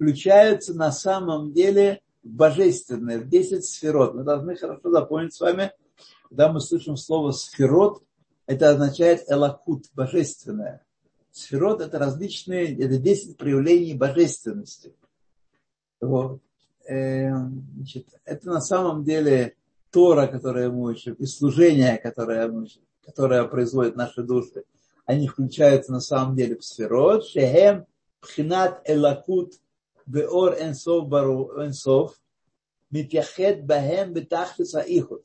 включаются 0.00 0.72
на 0.72 0.92
самом 0.92 1.52
деле 1.52 2.00
в 2.22 2.30
божественное, 2.30 3.18
в 3.18 3.28
10 3.28 3.62
сферот. 3.62 4.14
Мы 4.14 4.24
должны 4.24 4.56
хорошо 4.56 4.90
запомнить 4.90 5.34
с 5.34 5.40
вами, 5.40 5.72
когда 6.30 6.50
мы 6.50 6.60
слышим 6.60 6.96
слово 6.96 7.32
сферот, 7.32 8.02
это 8.46 8.70
означает 8.70 9.30
элакут, 9.30 9.84
божественное. 9.92 10.82
Сферот– 11.32 11.80
это 11.82 11.98
различные, 11.98 12.74
это 12.78 12.96
10 12.96 13.36
проявлений 13.36 13.92
божественности. 13.92 14.94
Вот. 16.00 16.40
Эм, 16.86 17.68
значит, 17.76 18.08
это 18.24 18.48
на 18.48 18.62
самом 18.62 19.04
деле 19.04 19.54
Тора, 19.90 20.28
которая 20.28 20.70
мы 20.70 20.92
учим, 20.92 21.12
и 21.12 21.26
служение, 21.26 21.98
которое, 21.98 22.48
мы 22.48 22.62
учим, 22.62 22.80
которое 23.04 23.44
производит 23.44 23.96
наши 23.96 24.22
души, 24.22 24.64
они 25.04 25.28
включаются 25.28 25.92
на 25.92 26.00
самом 26.00 26.36
деле 26.36 26.56
в 26.56 26.64
сферот, 26.64 27.26
шехем 27.26 27.84
пхинат 28.20 28.80
элакут 28.86 29.54
беор 30.12 30.52
энсов 30.60 31.08
бару 31.08 31.40
энсов, 31.64 32.20
митяхет 32.90 33.64
бахем 33.64 34.12
бетахлис 34.12 34.74
аихут 34.74 35.24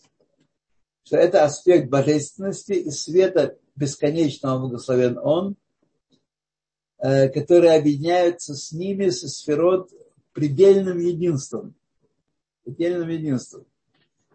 что 1.05 1.17
это 1.17 1.43
аспект 1.43 1.89
божественности 1.89 2.73
и 2.73 2.89
света 2.89 3.57
бесконечного 3.75 4.59
благословен 4.59 5.17
Он, 5.19 5.55
э, 6.97 7.29
которые 7.29 7.77
объединяются 7.77 8.55
с 8.55 8.71
ними, 8.71 9.09
со 9.09 9.27
сферот 9.27 9.91
предельным 10.33 10.97
единством. 10.97 11.75
Предельным 12.63 13.09
единством. 13.09 13.65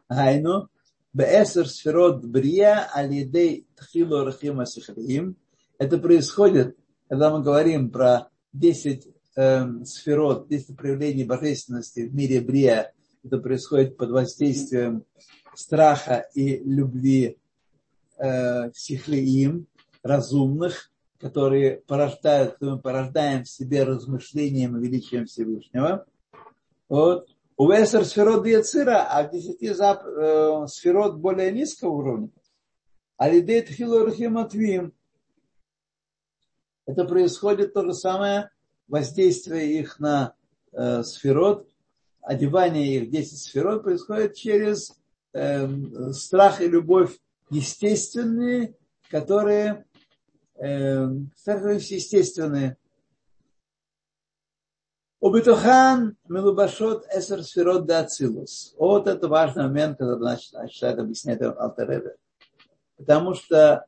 Гайну, 0.09 0.69
беэсер 1.13 1.69
сферот 1.69 2.25
брия 2.25 2.89
алидей 2.93 3.67
тхилу 3.75 4.25
рахима 4.25 4.65
сихрим. 4.65 5.37
Это 5.77 5.99
происходит, 5.99 6.77
когда 7.09 7.31
мы 7.31 7.43
говорим 7.43 7.91
про 7.91 8.29
10 8.53 9.09
э, 9.41 9.85
сферот, 9.85 10.49
10 10.49 10.77
проявлений 10.77 11.25
божественности 11.25 12.01
в 12.01 12.15
мире 12.15 12.41
брия. 12.41 12.93
Это 13.25 13.39
происходит 13.39 13.97
под 13.97 14.11
воздействием 14.11 15.05
страха 15.55 16.27
и 16.35 16.59
любви 16.59 17.39
э, 18.19 18.71
сихлеим, 18.73 19.67
разумных, 20.03 20.91
которые 21.19 21.83
порождают, 21.87 22.57
мы 22.61 22.79
порождаем 22.79 23.45
в 23.45 23.49
себе 23.49 23.85
размышлением 23.85 24.77
и 24.77 24.87
величием 24.87 25.27
Всевышнего. 25.27 26.07
Вот. 26.89 27.29
У 27.57 27.71
Весер 27.71 28.07
сферот 28.07 28.47
Яцира, 28.47 29.05
а 29.05 29.27
в 29.27 29.31
десяти 29.31 29.73
зап, 29.73 30.03
э, 30.05 30.67
сферот 30.69 31.17
более 31.17 31.53
низкого 31.53 31.91
уровня. 31.91 32.31
Алидет 33.19 33.69
Хилурхим 33.69 34.39
Атвим. 34.39 34.95
Это 36.87 37.05
происходит 37.05 37.75
то 37.75 37.85
же 37.85 37.93
самое 37.93 38.51
воздействие 38.91 39.79
их 39.79 40.01
на 40.01 40.35
э, 40.73 41.03
сферот, 41.05 41.69
одевание 42.21 42.97
их 42.97 43.09
в 43.09 43.11
10 43.11 43.39
сферот 43.39 43.85
происходит 43.85 44.35
через 44.35 45.01
э, 45.33 45.69
страх 46.13 46.61
и 46.61 46.69
любовь 46.69 47.17
естественные, 47.51 48.75
которые, 49.09 49.87
э, 50.57 51.09
естественные. 51.47 52.77
Убитухан 55.21 56.17
милубашот 56.29 57.07
эсер 57.15 57.45
сферот 57.45 57.87
да 57.87 58.01
ацилус. 58.01 58.75
Вот 58.79 59.07
это 59.07 59.29
важный 59.29 59.65
момент, 59.65 59.99
который 59.99 60.21
начинает 60.21 60.99
объяснять 60.99 61.43
Алтеребе. 61.43 62.17
Потому 62.97 63.35
что 63.35 63.85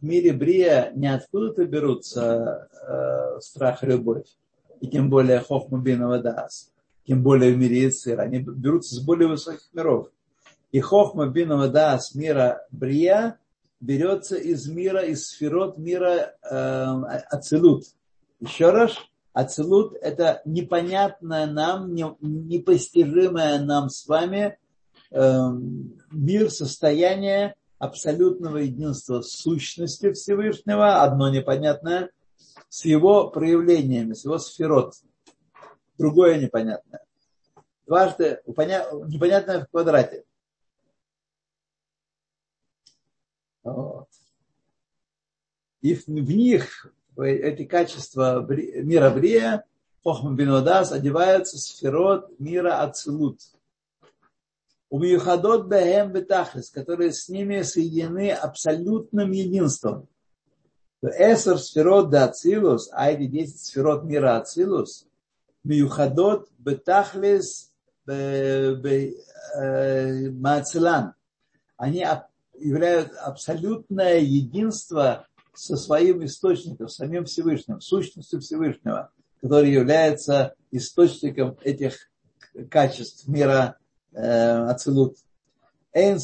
в 0.00 0.02
мире 0.02 0.32
Брия 0.32 0.90
не 0.94 1.08
откуда-то 1.08 1.66
берутся 1.66 2.70
э, 2.72 3.40
страх 3.40 3.82
и 3.82 3.86
любовь. 3.86 4.24
И 4.80 4.88
тем 4.88 5.10
более 5.10 5.40
Хохмубинова 5.40 6.18
Дас. 6.18 6.70
Тем 7.06 7.22
более 7.22 7.52
в 7.52 7.58
мире 7.58 7.88
Ицира. 7.88 8.22
Они 8.22 8.38
берутся 8.38 8.94
с 8.94 9.00
более 9.00 9.28
высоких 9.28 9.68
миров. 9.72 10.08
И 10.72 10.80
хохма 10.80 11.26
бина 11.26 11.56
вода 11.56 11.98
с 11.98 12.14
мира 12.14 12.64
брия 12.70 13.38
берется 13.80 14.36
из 14.36 14.68
мира, 14.68 15.00
из 15.00 15.26
сферот 15.26 15.78
мира 15.78 16.34
э, 16.48 16.54
ацелут. 17.30 17.84
Еще 18.38 18.70
раз, 18.70 18.92
Ацелут– 19.32 19.94
это 20.02 20.42
непонятное 20.44 21.46
нам, 21.46 21.94
непостижимое 21.94 23.60
нам 23.60 23.88
с 23.88 24.06
вами 24.06 24.58
э, 25.12 25.50
мир, 26.10 26.50
состояние 26.50 27.54
абсолютного 27.78 28.58
единства 28.58 29.20
сущности 29.22 30.12
Всевышнего, 30.12 31.02
одно 31.02 31.30
непонятное, 31.30 32.10
с 32.70 32.84
его 32.84 33.28
проявлениями, 33.28 34.14
с 34.14 34.24
его 34.24 34.38
сферот. 34.38 34.94
Другое 35.98 36.40
непонятное. 36.40 37.04
Дважды 37.84 38.40
непонятное 38.46 39.64
в 39.64 39.68
квадрате. 39.68 40.24
Вот. 43.64 44.08
И 45.82 45.94
в, 45.94 46.06
них 46.08 46.86
эти 47.16 47.64
качества 47.64 48.46
мира 48.48 49.10
Брия, 49.10 49.64
Хохма 50.04 50.34
Бенодас, 50.34 50.92
одеваются 50.92 51.58
сферот 51.58 52.38
мира 52.38 52.82
Ацелут. 52.82 53.40
У 54.90 55.00
Миюхадот 55.00 55.66
Бехем 55.66 56.12
Бетахлис, 56.12 56.70
которые 56.70 57.12
с 57.12 57.28
ними 57.28 57.62
соединены 57.62 58.30
абсолютным 58.30 59.32
единством. 59.32 60.08
Эсер 61.02 61.58
сферот 61.58 62.10
да 62.10 62.24
Ацилус, 62.24 62.90
а 62.92 63.10
эти 63.10 63.26
10 63.26 63.58
сферот 63.58 64.04
мира 64.04 64.36
Ацилус, 64.36 65.06
Миюхадот 65.64 66.50
Бетахлис 66.58 67.72
Маацилан. 70.32 71.14
Они 71.76 72.06
являют 72.58 73.12
абсолютное 73.16 74.18
единство 74.18 75.26
со 75.54 75.76
своим 75.76 76.24
источником, 76.24 76.88
самим 76.88 77.24
Всевышним, 77.24 77.80
сущностью 77.80 78.40
Всевышнего, 78.40 79.10
который 79.40 79.70
является 79.72 80.54
источником 80.70 81.56
этих 81.62 82.10
качеств 82.70 83.26
мира 83.26 83.78
э, 84.12 84.20
Ацелут. 84.20 85.16
Эйн 85.92 86.18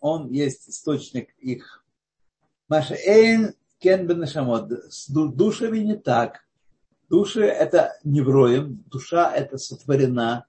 он 0.00 0.30
есть 0.30 0.68
источник 0.68 1.34
их. 1.38 1.84
Маша 2.68 2.94
Эйн 2.94 3.54
Кен 3.80 4.06
Бенешамот, 4.06 4.70
с 4.90 5.08
душами 5.08 5.78
не 5.78 5.96
так. 5.96 6.44
Души 7.08 7.42
это 7.44 7.98
невроем, 8.04 8.84
душа 8.90 9.32
это 9.34 9.56
сотворена, 9.56 10.46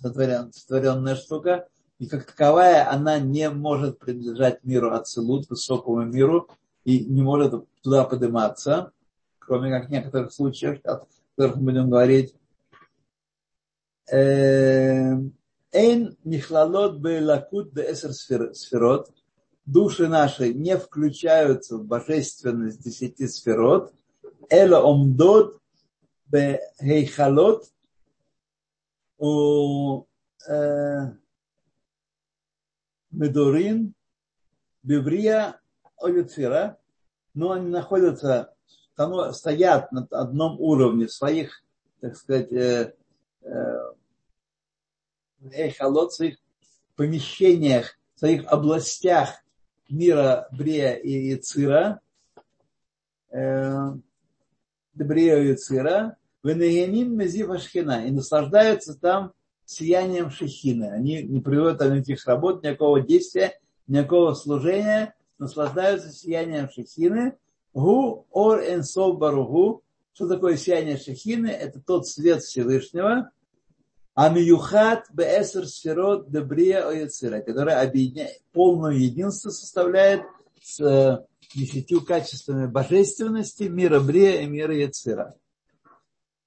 сотворен, 0.00 0.52
сотворенная 0.52 1.16
штука, 1.16 1.66
и 1.98 2.06
как 2.06 2.26
таковая 2.26 2.88
она 2.90 3.18
не 3.18 3.48
может 3.50 3.98
принадлежать 3.98 4.62
миру 4.64 4.92
Ацелут, 4.92 5.48
высокому 5.48 6.04
миру, 6.04 6.48
и 6.84 7.04
не 7.06 7.22
может 7.22 7.54
туда 7.82 8.04
подниматься, 8.04 8.92
кроме 9.38 9.70
как 9.70 9.88
в 9.88 9.90
некоторых 9.90 10.30
случаях, 10.32 10.78
о 10.84 11.06
которых 11.34 11.56
мы 11.56 11.72
будем 11.72 11.90
говорить. 11.90 12.34
Эйн 14.10 15.32
нихлалот 15.72 16.98
бейлакут 16.98 17.72
беэсер 17.72 18.12
сферот. 18.12 19.10
Души 19.68 20.08
наши 20.08 20.54
не 20.54 20.78
включаются 20.78 21.76
в 21.76 21.84
божественность 21.84 22.82
десяти 22.82 23.28
сферот. 23.28 23.92
Эла 24.48 24.78
омдот 24.78 25.60
бехейхалот 26.28 27.70
у 29.18 30.06
медорин 33.10 33.92
беврия 34.82 35.60
Олицира, 35.98 36.78
но 37.34 37.50
они 37.50 37.68
находятся, 37.68 38.54
стоят 39.32 39.92
на 39.92 40.08
одном 40.12 40.58
уровне 40.58 41.08
своих, 41.08 41.62
так 42.00 42.16
сказать, 42.16 42.50
э, 42.52 42.94
э, 43.42 43.92
эхолот, 45.52 46.14
своих 46.14 46.38
помещениях, 46.96 47.98
своих 48.14 48.50
областях 48.50 49.42
мира 49.88 50.48
Брея 50.52 50.94
и 50.94 51.34
Цира, 51.36 52.00
э, 53.30 53.92
Брея 54.94 55.38
и 55.38 55.54
Цира, 55.54 56.16
Венеяним 56.42 57.16
Мезив 57.16 57.50
Ашхина, 57.50 58.06
и 58.06 58.10
наслаждаются 58.10 58.98
там 58.98 59.32
сиянием 59.64 60.30
Шехины. 60.30 60.84
Они 60.84 61.22
не 61.22 61.40
приводят 61.40 61.80
никаких 61.80 62.26
работ, 62.26 62.62
никакого 62.62 63.00
действия, 63.00 63.58
никакого 63.86 64.34
служения, 64.34 65.14
наслаждаются 65.38 66.10
сиянием 66.10 66.70
Шехины. 66.70 67.34
Гу 67.74 68.26
ор 68.30 68.60
энсов 68.60 69.18
баругу. 69.18 69.82
Что 70.12 70.26
такое 70.26 70.56
сияние 70.56 70.96
Шехины? 70.96 71.48
Это 71.48 71.80
тот 71.80 72.08
свет 72.08 72.42
Всевышнего. 72.42 73.30
Амиюхат 74.18 75.04
беэсер 75.12 75.68
сферот 75.68 76.28
дебрия 76.28 76.88
ояцира, 76.88 77.40
который 77.40 77.74
объединяет, 77.74 78.42
полное 78.52 78.94
единство 78.94 79.50
составляет 79.50 80.22
с 80.60 80.80
э, 80.80 81.24
десятью 81.54 82.04
качествами 82.04 82.66
божественности 82.66 83.64
мира 83.64 84.00
Брия 84.00 84.40
и 84.40 84.46
мира 84.46 84.74
Яцира. 84.74 85.36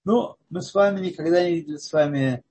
Ну, 0.03 0.35
мы 0.49 0.61
с 0.61 0.73
вами 0.73 0.99
никогда 0.99 1.45
не 1.45 1.55
видели 1.55 1.77
с 1.77 1.93
вами 1.93 2.43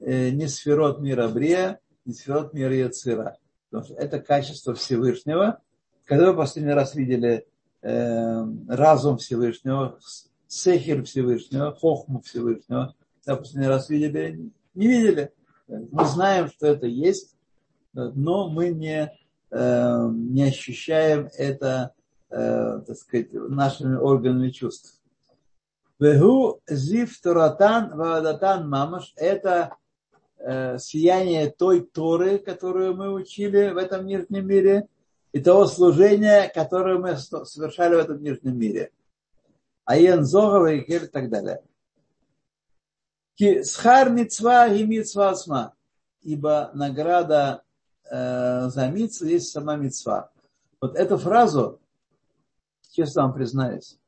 э, 0.00 0.28
ни 0.28 0.44
сферот 0.44 1.00
мира 1.00 1.26
Брия, 1.28 1.80
ни 2.04 2.12
сферот 2.12 2.52
мира 2.52 2.74
Яцира. 2.74 3.38
Потому 3.70 3.84
что 3.86 3.94
это 3.94 4.20
качество 4.20 4.74
Всевышнего, 4.74 5.58
когда 6.04 6.32
вы 6.32 6.36
последний 6.36 6.74
раз 6.74 6.94
видели 6.94 7.46
э, 7.80 8.44
разум 8.68 9.16
Всевышнего, 9.16 9.98
сехер 10.46 11.02
Всевышнего, 11.04 11.74
хохму 11.74 12.20
Всевышнего, 12.20 12.94
когда 13.24 13.40
последний 13.40 13.68
раз 13.68 13.88
видели, 13.88 14.52
не 14.76 14.86
видели. 14.86 15.32
Мы 15.68 16.04
знаем, 16.04 16.48
что 16.48 16.66
это 16.66 16.86
есть, 16.86 17.36
но 17.92 18.48
мы 18.48 18.68
не, 18.70 19.12
э, 19.50 20.08
не 20.10 20.44
ощущаем 20.44 21.28
это, 21.36 21.92
э, 22.30 22.80
так 22.86 22.96
сказать, 22.96 23.32
нашими 23.32 23.96
органами 23.96 24.50
чувств. 24.50 25.00
Вегу 25.98 26.60
зив 26.68 27.18
туратан 27.20 27.96
вадатан 27.96 28.68
мамаш– 28.68 29.14
это 29.16 29.74
э, 30.38 30.78
сияние 30.78 31.50
той 31.50 31.80
Торы, 31.80 32.38
которую 32.38 32.94
мы 32.96 33.12
учили 33.12 33.70
в 33.70 33.78
этом 33.78 34.06
нижнем 34.06 34.46
мире– 34.46 34.86
и 35.36 35.40
того 35.40 35.66
служения, 35.66 36.50
которое 36.54 36.98
мы 36.98 37.14
совершали 37.18 37.94
в 37.94 37.98
этом 37.98 38.22
нижнем 38.22 38.58
мире. 38.58 38.90
Аен 39.84 40.24
Зогова 40.24 40.72
и 40.72 40.80
и 40.80 40.98
так 40.98 41.28
далее. 41.28 41.60
Схар 43.38 44.10
мицва 44.10 44.68
и 44.68 44.84
мицва 44.84 45.30
асма. 45.30 45.74
Ибо 46.22 46.70
награда 46.74 47.62
э, 48.10 48.68
за 48.68 48.88
мицву 48.88 49.26
есть 49.26 49.50
сама 49.50 49.76
мицва. 49.76 50.30
Вот 50.80 50.96
эту 50.96 51.18
фразу, 51.18 51.80
честно 52.90 53.22
вам 53.22 53.34
признаюсь, 53.34 53.98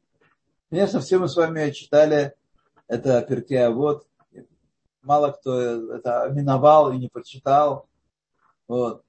конечно, 0.70 1.00
все 1.00 1.18
мы 1.18 1.28
с 1.28 1.36
вами 1.36 1.70
читали 1.70 2.34
это 2.88 3.22
Перкея 3.22 3.70
вот 3.70 4.08
мало 5.08 5.30
кто 5.30 5.94
это 5.94 6.28
миновал 6.30 6.92
и 6.92 6.98
не 6.98 7.08
прочитал. 7.08 7.88
Вот. 8.68 9.02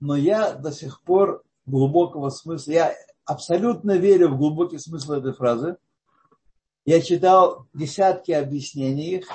Но 0.00 0.16
я 0.16 0.54
до 0.54 0.72
сих 0.72 1.02
пор 1.02 1.42
глубокого 1.66 2.30
смысла. 2.30 2.72
Я 2.72 2.94
абсолютно 3.24 3.92
верю 3.92 4.28
в 4.28 4.38
глубокий 4.38 4.78
смысл 4.78 5.12
этой 5.12 5.32
фразы. 5.32 5.76
Я 6.86 7.00
читал 7.00 7.66
десятки 7.74 8.32
объяснений 8.32 9.16
их, 9.16 9.28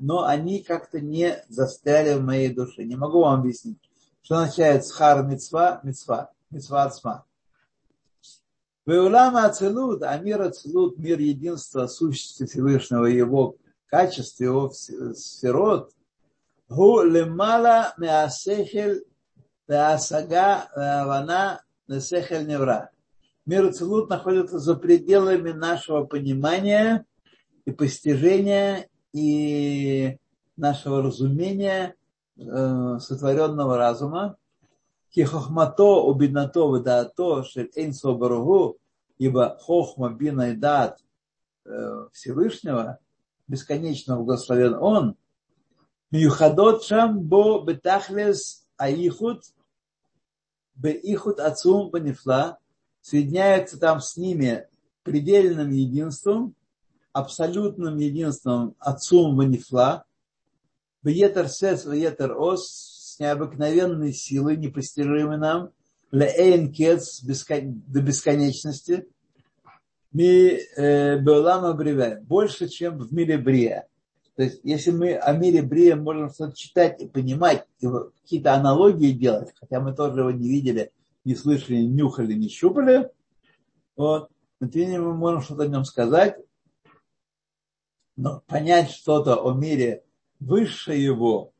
но 0.00 0.24
они 0.24 0.62
как-то 0.62 1.00
не 1.00 1.44
застряли 1.48 2.18
в 2.18 2.22
моей 2.22 2.52
душе. 2.52 2.84
Не 2.84 2.96
могу 2.96 3.20
вам 3.20 3.40
объяснить, 3.40 3.78
что 4.22 4.36
означает 4.36 4.86
схар 4.86 5.22
мецва, 5.24 5.80
мецва, 5.84 6.30
мецва 6.50 6.84
ацма. 6.84 7.24
Веулама 8.86 9.44
Ацелут, 9.44 10.02
а 10.02 10.18
мир 10.18 10.40
Ацелут, 10.40 10.98
мир 10.98 11.18
единства, 11.20 11.86
сущности 11.86 12.46
Всевышнего, 12.46 13.04
его 13.04 13.56
качества, 13.86 14.44
его 14.44 14.70
сферот, 14.70 15.92
гу 16.68 17.02
лемала 17.02 17.94
меасехель 17.98 19.04
Асага 19.68 20.62
Авана 20.74 21.62
Несехель 21.86 22.46
Невра. 22.48 22.90
Мир 23.46 23.72
Целут 23.72 24.08
находится 24.08 24.58
за 24.58 24.74
пределами 24.76 25.52
нашего 25.52 26.04
понимания 26.04 27.04
и 27.64 27.70
постижения 27.70 28.89
и 29.12 30.18
нашего 30.56 31.02
разумения 31.02 31.94
э, 32.36 32.98
сотворенного 32.98 33.76
разума. 33.76 34.36
Кихохмато 35.10 36.04
убиднато 36.04 36.66
выдаато 36.66 37.42
шель 37.44 37.70
эйн 37.74 37.92
собаругу, 37.92 38.78
ибо 39.18 39.58
хохма 39.60 40.10
бина 40.10 40.50
и 40.50 40.56
дат 40.56 41.00
э, 41.64 42.06
Всевышнего, 42.12 42.98
бесконечно 43.48 44.16
благословен 44.16 44.74
Он, 44.74 45.16
Мюхадот 46.10 46.84
шам 46.84 47.20
бо 47.20 47.62
бетахлес 47.62 48.66
аихут 48.76 49.44
Беихут 50.74 51.38
Ацум 51.40 51.90
Банифла 51.90 52.58
соединяется 53.00 53.78
там 53.78 54.00
с 54.00 54.16
ними 54.16 54.66
предельным 55.02 55.70
единством, 55.70 56.54
абсолютным 57.12 57.96
единством 57.98 58.74
Отцом 58.78 59.36
Ванифла, 59.36 60.04
Бьетер 61.02 61.48
Сес, 61.48 61.86
Бьетер 61.86 62.38
Ос, 62.38 63.14
с 63.14 63.18
необыкновенной 63.18 64.12
силой, 64.12 64.56
непостижимой 64.56 65.38
нам, 65.38 65.70
Леэйн 66.12 66.72
Кец, 66.72 67.22
до 67.22 68.02
бесконечности, 68.02 69.06
Ми 70.12 70.58
э, 70.76 71.18
Беолама 71.18 71.72
Брия, 71.72 72.20
больше, 72.20 72.68
чем 72.68 72.98
в 72.98 73.12
мире 73.12 73.38
Брия. 73.38 73.86
То 74.34 74.42
есть, 74.42 74.60
если 74.64 74.90
мы 74.90 75.14
о 75.14 75.32
мире 75.32 75.62
Брия 75.62 75.96
можем 75.96 76.30
что-то 76.30 76.56
читать 76.56 77.00
и 77.00 77.06
понимать, 77.06 77.64
и 77.80 77.86
какие-то 78.22 78.54
аналогии 78.54 79.12
делать, 79.12 79.52
хотя 79.58 79.80
мы 79.80 79.94
тоже 79.94 80.20
его 80.20 80.30
не 80.30 80.48
видели, 80.48 80.90
не 81.24 81.36
слышали, 81.36 81.76
не 81.76 81.88
нюхали, 81.88 82.34
не 82.34 82.48
щупали, 82.48 83.10
вот, 83.96 84.30
но 84.58 84.68
мы 84.68 85.14
можем 85.14 85.42
что-то 85.42 85.64
о 85.64 85.68
нем 85.68 85.84
сказать, 85.84 86.36
но 88.20 88.42
понять 88.46 88.90
что-то 88.90 89.42
о 89.42 89.54
мире 89.54 90.04
выше 90.40 90.92
его, 90.92 91.54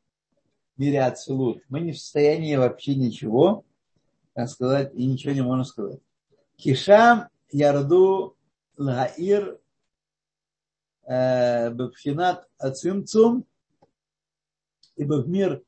мире 0.76 1.02
Ацелут, 1.02 1.62
мы 1.70 1.80
не 1.80 1.92
в 1.92 1.98
состоянии 1.98 2.54
вообще 2.54 2.94
ничего 2.96 3.64
сказать 4.46 4.92
и 4.94 5.06
ничего 5.06 5.32
не 5.32 5.40
можем 5.40 5.64
сказать. 5.64 6.00
Кишам 6.56 7.28
ярду 7.50 8.36
лагаир 8.76 9.58
э, 11.06 11.70
бабхинат 11.70 12.46
ацимцум, 12.58 13.46
в 14.96 15.28
мир, 15.28 15.62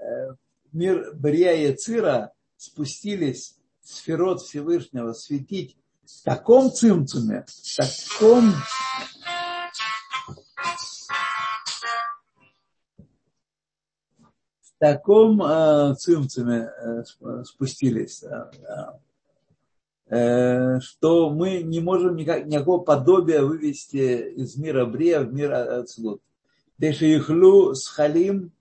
э, 0.00 0.34
мир 0.72 1.14
Брия 1.14 1.52
и 1.52 1.76
Цира 1.76 2.32
спустились 2.56 3.56
сферот 3.84 4.42
Всевышнего 4.42 5.12
светить 5.12 5.76
в 6.04 6.24
таком 6.24 6.72
цимцуме, 6.72 7.46
в 7.46 7.76
таком 7.76 8.52
таком 14.78 15.42
э, 15.42 15.94
цимцуме 15.96 16.70
э, 16.70 17.04
спустились, 17.44 18.22
э, 18.22 18.50
э, 20.08 20.80
что 20.80 21.30
мы 21.30 21.62
не 21.62 21.80
можем 21.80 22.16
никак, 22.16 22.46
никакого 22.46 22.82
подобия 22.82 23.42
вывести 23.42 24.32
из 24.36 24.56
мира 24.56 24.84
Брия 24.86 25.20
в 25.20 25.32
мир 25.32 25.52
Ацлут. 25.52 26.20
Дешихлю 26.78 27.74
с 27.74 27.86
Халим 27.86 28.52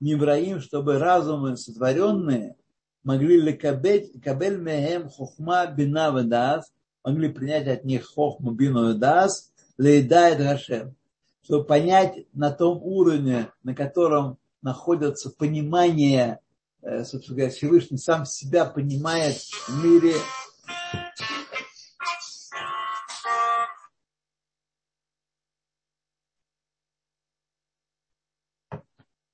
Нибраим, 0.00 0.60
чтобы 0.60 0.98
разумы 0.98 1.56
сотворенные 1.56 2.56
могли 3.04 3.40
ли 3.40 3.52
кабель 3.52 4.10
мехем 4.58 5.08
хохма 5.08 5.66
бина 5.66 6.12
вадас, 6.12 6.72
могли 7.04 7.28
принять 7.28 7.66
от 7.68 7.84
них 7.84 8.06
хохму 8.06 8.52
бину 8.52 8.86
вадас, 8.86 9.52
лейдает 9.78 10.38
Гашем, 10.38 10.94
чтобы 11.42 11.64
понять 11.64 12.26
на 12.32 12.50
том 12.50 12.80
уровне, 12.82 13.50
на 13.62 13.74
котором 13.74 14.38
находится 14.62 15.30
понимание, 15.30 16.40
э, 16.82 17.04
собственно 17.04 17.36
говоря, 17.36 17.52
Всевышний 17.52 17.98
сам 17.98 18.24
себя 18.24 18.64
понимает 18.64 19.36
в 19.68 19.84
мире 19.84 20.14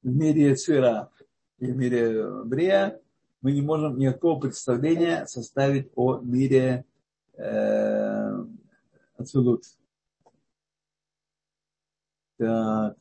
в 0.02 0.16
мире 0.16 0.54
Цира 0.56 1.10
и 1.58 1.66
в 1.66 1.76
мире 1.76 2.44
Брия, 2.44 3.00
мы 3.40 3.52
не 3.52 3.62
можем 3.62 3.98
никакого 3.98 4.40
представления 4.40 5.26
составить 5.26 5.90
о 5.94 6.18
мире 6.18 6.84
э, 7.34 8.44
Ацелут. 9.16 9.64
Так. 12.36 12.96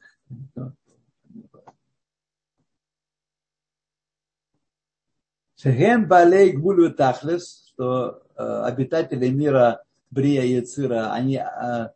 Шехем 5.59 6.07
Балей 6.07 6.53
Гулю 6.53 6.93
Тахлес, 6.93 7.71
что 7.73 8.21
э, 8.35 8.61
обитатели 8.65 9.29
мира 9.29 9.83
Брия 10.11 10.43
и 10.43 10.61
Цира, 10.61 11.11
они 11.11 11.37
э, 11.37 11.89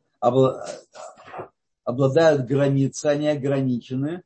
обладают 1.86 2.46
границей, 2.46 3.12
они 3.12 3.28
ограничены 3.28 4.24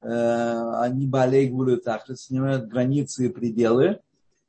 они 0.00 1.06
балей 1.06 1.48
гвулю 1.48 1.78
тахлис, 1.78 2.24
снимают 2.24 2.68
границы 2.68 3.26
и 3.26 3.28
пределы. 3.28 4.00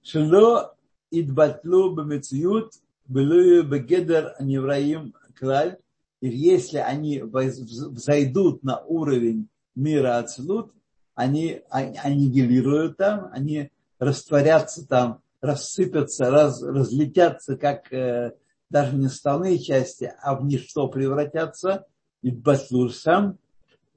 Шело 0.01 0.75
идбатлу 1.11 1.93
бемециют 1.93 2.73
былую 3.07 3.63
бегедер 3.63 4.35
невраим 4.39 5.13
клаль. 5.37 5.77
И 6.21 6.29
если 6.29 6.77
они 6.77 7.21
взойдут 7.21 8.63
на 8.63 8.79
уровень 8.79 9.47
мира 9.75 10.17
Ацелут, 10.19 10.71
они 11.15 11.61
аннигилируют 11.69 12.97
там, 12.97 13.29
они 13.33 13.69
растворятся 14.01 14.85
там, 14.87 15.21
рассыпятся, 15.41 16.31
раз, 16.31 16.61
разлетятся, 16.61 17.55
как 17.55 17.93
э, 17.93 18.33
даже 18.69 18.95
не 18.95 19.07
составные 19.07 19.59
части, 19.59 20.11
а 20.21 20.35
в 20.35 20.43
ничто 20.43 20.87
превратятся, 20.87 21.85
и 22.23 22.31
батлур 22.31 22.91
сам. 22.91 23.37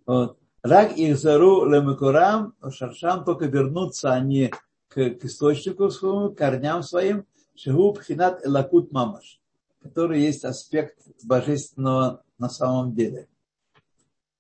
Вот. 0.07 0.39
Рак 0.63 0.97
их 0.97 1.19
зару 1.19 1.65
лемекурам, 1.65 2.55
шаршам 2.71 3.25
только 3.25 3.47
вернутся 3.47 4.13
они 4.13 4.53
к, 4.89 5.11
к 5.11 5.25
источнику 5.25 5.89
своему, 5.91 6.31
к 6.31 6.39
корням 6.39 6.83
своим, 6.83 7.27
шигуб 7.55 8.03
хинат 8.03 8.47
элакут 8.47 8.93
мамаш, 8.93 9.41
который 9.83 10.21
есть 10.21 10.45
аспект 10.45 10.99
божественного 11.23 12.23
на 12.39 12.51
самом 12.51 12.95
деле. 12.95 13.29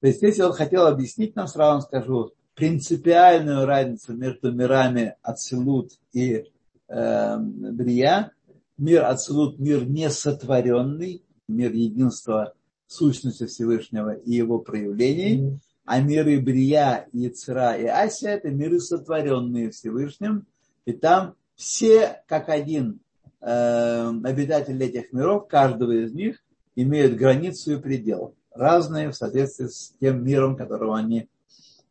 То 0.01 0.09
есть 0.09 0.19
здесь 0.19 0.41
он 0.41 0.53
хотел 0.53 0.87
объяснить 0.87 1.37
нам, 1.37 1.47
сразу 1.47 1.87
скажу, 1.87 2.35
принципиальную 2.55 3.67
разницу 3.67 4.15
между 4.15 4.53
мирами 4.53 5.17
Ацелут 5.23 5.93
и 6.13 6.45
э, 6.89 7.37
Брия. 7.39 8.33
Мир 8.77 9.05
Ацелут– 9.05 9.59
мир 9.61 9.87
несотворенный, 9.87 11.23
мир 11.49 11.73
единства 11.73 12.55
сущности 12.87 13.47
Всевышнего 13.47 14.15
и 14.15 14.33
его 14.33 14.59
проявлений. 14.59 15.59
А 15.85 16.01
миры 16.01 16.41
Брия, 16.41 17.07
Яцера 17.13 17.77
и 17.77 17.85
Ася– 17.85 18.29
это 18.31 18.51
миры, 18.51 18.81
сотворенные 18.81 19.71
Всевышним, 19.71 20.47
и 20.87 20.93
там 20.93 21.35
все 21.57 22.23
как 22.27 22.49
один 22.49 23.01
э, 23.41 24.09
обитатели 24.25 24.87
этих 24.87 25.13
миров, 25.13 25.47
каждого 25.47 25.93
из 25.93 26.13
них 26.13 26.43
имеют 26.75 27.17
границу 27.17 27.75
и 27.75 27.81
предел, 27.81 28.35
разные 28.53 29.11
в 29.11 29.15
соответствии 29.15 29.67
с 29.67 29.95
тем 30.01 30.25
миром, 30.25 30.57
к 30.57 30.59
которому 30.59 30.95
они 30.95 31.29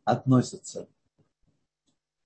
относятся. 0.04 0.88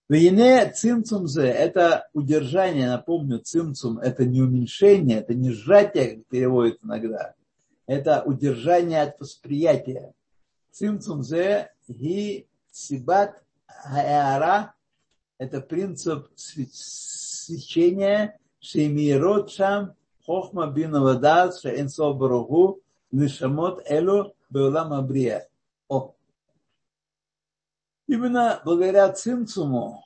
Вине 0.09 0.72
цимцумзе– 0.72 1.47
это 1.47 2.09
удержание, 2.14 2.89
напомню, 2.89 3.41
цимцум– 3.41 3.99
это 4.01 4.24
не 4.24 4.41
уменьшение, 4.41 5.18
это 5.18 5.35
не 5.35 5.53
сжатие, 5.53 6.16
как 6.16 6.26
переводят 6.26 6.79
иногда, 6.83 7.35
это 7.87 8.22
удержание 8.22 9.03
от 9.03 9.20
восприятия. 9.20 10.14
Цимцум 10.70 11.22
зе 11.22 11.72
ги 11.89 12.47
сибат 12.70 13.43
хаэара– 13.66 14.74
это 15.39 15.61
принцип 15.61 16.29
свечения 16.37 18.39
шемирот 18.61 19.51
шам 19.51 19.95
хохма 20.24 20.68
бина 20.68 21.03
вадат 21.03 21.59
шеэнсо 21.61 22.12
баруху 22.12 22.81
нишамот 23.12 23.83
элу 23.91 24.35
беулам 24.51 24.93
абрия. 24.93 25.49
О. 25.89 26.14
Именно 28.09 28.61
благодаря 28.65 29.13
цимцуму 29.13 30.05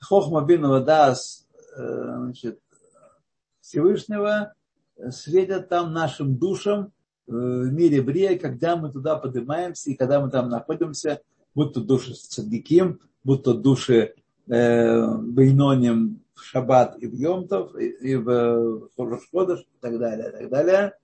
хохма 0.00 0.44
бина 0.44 0.68
вадас 0.68 1.46
значит, 1.76 2.60
Всевышнего 3.60 4.54
светят 5.10 5.68
там 5.68 5.92
нашим 5.92 6.38
душам 6.38 6.92
Э, 7.28 7.32
в 7.32 7.72
мире 7.72 8.02
Брия, 8.02 8.38
когда 8.38 8.76
мы 8.76 8.90
туда 8.90 9.16
поднимаемся 9.16 9.90
и 9.90 9.94
когда 9.94 10.20
мы 10.20 10.30
там 10.30 10.48
находимся, 10.48 11.20
будь 11.54 11.72
то 11.72 11.80
души 11.80 12.14
с 12.14 12.26
цадиким, 12.26 13.00
будь 13.24 13.44
то 13.44 13.54
души 13.54 14.14
э, 14.48 15.16
Бейноним 15.18 16.20
в 16.34 16.42
Шаббат 16.42 16.98
и 16.98 17.06
в 17.06 17.14
Йомтов, 17.14 17.76
и, 17.76 17.88
и 17.88 18.16
в 18.16 18.88
Хорошходыш 18.96 19.60
и 19.60 19.80
так 19.80 19.98
далее, 19.98 20.28
и 20.28 20.32
так 20.32 20.50
далее. 20.50 20.94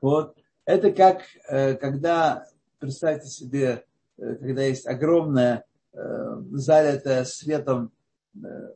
Вот. 0.00 0.36
Это 0.64 0.92
как, 0.92 1.22
э, 1.48 1.74
когда, 1.74 2.46
представьте 2.78 3.28
себе, 3.28 3.84
э, 4.18 4.34
когда 4.36 4.62
есть 4.62 4.86
огромная, 4.86 5.64
э, 5.92 6.42
залитая 6.52 7.24
светом, 7.24 7.92
э, 8.42 8.72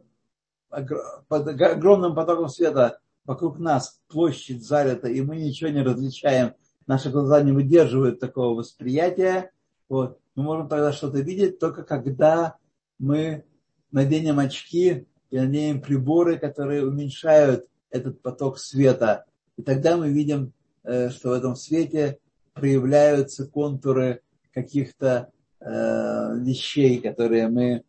под 1.29 1.49
огромным 1.49 2.15
потоком 2.15 2.49
света 2.49 3.01
вокруг 3.25 3.59
нас 3.59 4.01
площадь 4.09 4.65
залита, 4.65 5.09
и 5.09 5.21
мы 5.21 5.37
ничего 5.37 5.71
не 5.71 5.83
различаем 5.83 6.55
наши 6.91 7.09
глаза 7.09 7.41
не 7.41 7.53
выдерживают 7.53 8.19
такого 8.19 8.57
восприятия. 8.57 9.53
Вот. 9.89 10.19
Мы 10.35 10.43
можем 10.43 10.69
тогда 10.69 10.93
что-то 10.93 11.21
видеть 11.21 11.61
только 11.61 11.85
когда 11.85 12.57
мы 12.99 13.45
наденем 13.93 14.41
очки 14.41 15.07
и 15.31 15.39
наденем 15.39 15.83
приборы, 15.83 16.37
которые 16.37 16.85
уменьшают 16.85 17.67
этот 17.91 18.21
поток 18.23 18.59
света. 18.59 19.25
И 19.57 19.63
тогда 19.63 19.97
мы 19.97 20.11
видим, 20.11 20.53
что 20.83 21.31
в 21.31 21.33
этом 21.33 21.55
свете 21.55 22.19
проявляются 22.53 23.47
контуры 23.47 24.23
каких-то 24.53 25.31
э, 25.61 26.39
вещей, 26.39 27.01
которые 27.01 27.49
мы 27.49 27.85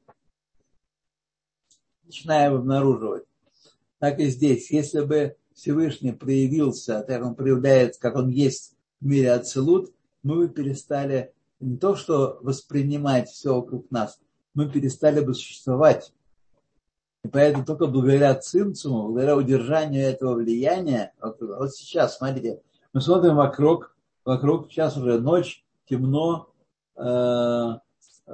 начинаем 2.04 2.56
обнаруживать. 2.56 3.24
Так 4.00 4.20
и 4.20 4.26
здесь. 4.28 4.72
Если 4.72 5.02
бы 5.02 5.36
Всевышний 5.54 6.12
проявился, 6.12 7.02
так 7.02 7.24
он 7.24 7.36
проявляется, 7.36 8.00
как 8.00 8.16
он 8.16 8.30
есть 8.30 8.76
в 9.00 9.06
мире 9.06 9.32
Ацелут, 9.34 9.94
мы 10.24 10.36
бы 10.36 10.50
перестали 10.50 11.34
не 11.60 11.78
то, 11.78 11.96
что 11.96 12.40
воспринимать 12.42 13.30
все 13.30 13.56
вокруг 13.56 13.90
нас, 13.92 14.20
мы 14.54 14.70
перестали 14.70 15.22
бы 15.22 15.34
существовать. 15.34 16.14
И 17.24 17.28
поэтому 17.28 17.66
только 17.66 17.86
благодаря 17.86 18.34
цимцуму, 18.36 19.04
благодаря 19.04 19.38
удержанию 19.38 20.04
этого 20.04 20.36
влияния, 20.36 21.14
вот 21.22 21.74
сейчас, 21.76 22.18
смотрите, 22.18 22.62
мы 22.94 23.02
смотрим 23.02 23.36
вокруг, 23.36 23.91
вокруг, 24.26 24.72
сейчас 24.72 24.98
уже 24.98 25.20
ночь, 25.20 25.64
темно, 25.86 26.50
э, 26.96 27.02
э, 27.02 28.32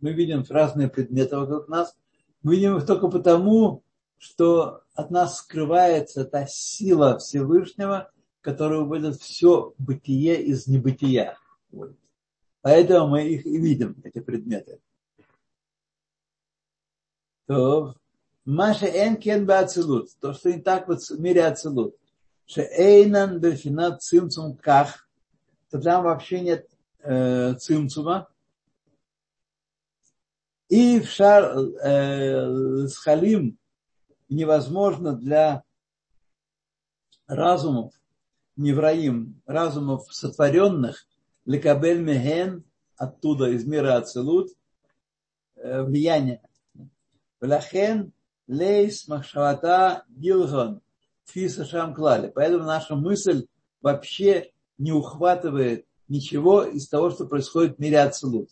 мы 0.00 0.12
видим 0.12 0.44
разные 0.48 0.88
предметы 0.88 1.38
вокруг 1.38 1.68
нас, 1.68 1.96
мы 2.42 2.56
видим 2.56 2.76
их 2.76 2.86
только 2.86 3.08
потому, 3.08 3.82
что 4.18 4.82
от 4.94 5.10
нас 5.10 5.38
скрывается 5.38 6.24
та 6.24 6.46
сила 6.46 7.18
Всевышнего, 7.18 8.10
которая 8.40 8.80
выводит 8.80 9.16
все 9.16 9.74
бытие 9.78 10.42
из 10.42 10.66
небытия. 10.66 11.38
Поэтому 12.60 13.08
мы 13.08 13.28
их 13.28 13.46
и 13.46 13.56
видим, 13.58 13.96
эти 14.04 14.20
предметы. 14.20 14.80
То 17.46 17.94
Маша 18.44 18.86
Энкен 18.86 19.46
Бацилут, 19.46 20.10
то, 20.20 20.32
что 20.32 20.52
не 20.52 20.60
так 20.60 20.88
вот 20.88 21.02
в 21.02 21.20
мире 21.20 21.44
Ацилут, 21.44 21.96
что 22.46 22.62
Эйнан 22.62 23.40
Бельфинат 23.40 24.02
Цимцум 24.02 24.56
Ках, 24.56 25.08
то 25.70 25.80
там 25.80 26.04
вообще 26.04 26.40
нет 26.40 26.68
э, 27.00 27.54
цимцума. 27.54 28.28
И 30.68 31.00
в 31.00 31.08
шар 31.08 31.56
э, 31.56 32.86
с 32.86 32.96
халим 32.96 33.58
невозможно 34.28 35.14
для 35.14 35.62
разумов, 37.26 37.92
невраим, 38.56 39.40
разумов 39.46 40.12
сотворенных, 40.14 41.06
лекабель 41.44 42.00
меген, 42.00 42.64
оттуда 42.96 43.48
из 43.50 43.66
мира 43.66 43.96
Ацелут, 43.96 44.50
э, 45.56 45.82
влияние. 45.82 46.40
Влахен 47.40 48.12
лейс 48.46 49.08
махшавата 49.08 50.04
гилгон 50.08 50.83
фиса 51.26 51.64
шамклали. 51.64 52.30
Поэтому 52.34 52.64
наша 52.64 52.96
мысль 52.96 53.46
вообще 53.80 54.50
не 54.78 54.92
ухватывает 54.92 55.86
ничего 56.08 56.64
из 56.64 56.88
того, 56.88 57.10
что 57.10 57.26
происходит 57.26 57.76
в 57.76 57.80
мире 57.80 58.00
Ацелут. 58.00 58.50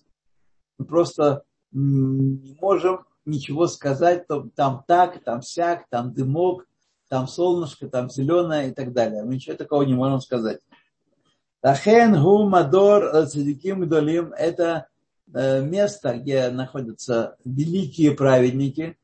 Мы 0.79 0.85
просто 0.87 1.43
не 1.73 2.57
можем 2.61 3.05
ничего 3.25 3.67
сказать, 3.67 4.27
там 4.55 4.85
так, 4.87 5.23
там 5.25 5.43
сяк, 5.43 5.87
там 5.89 6.13
дымок, 6.13 6.67
там 7.09 7.29
солнышко, 7.29 7.89
там 7.89 8.11
зеленое 8.11 8.71
и 8.71 8.73
так 8.73 8.93
далее. 8.93 9.23
Мы 9.25 9.35
ничего 9.35 9.57
такого 9.57 9.83
не 9.83 9.95
можем 9.95 10.21
сказать. 10.21 10.61
Тахен 11.61 12.21
гу 12.21 12.49
мадор 12.49 13.27
цадиким 13.27 13.83
гдолим– 13.83 14.33
это 14.39 14.89
э, 15.33 15.63
место, 15.63 16.19
где 16.19 16.51
находятся 16.51 17.37
великие 17.45 18.13
праведники. 18.13 18.97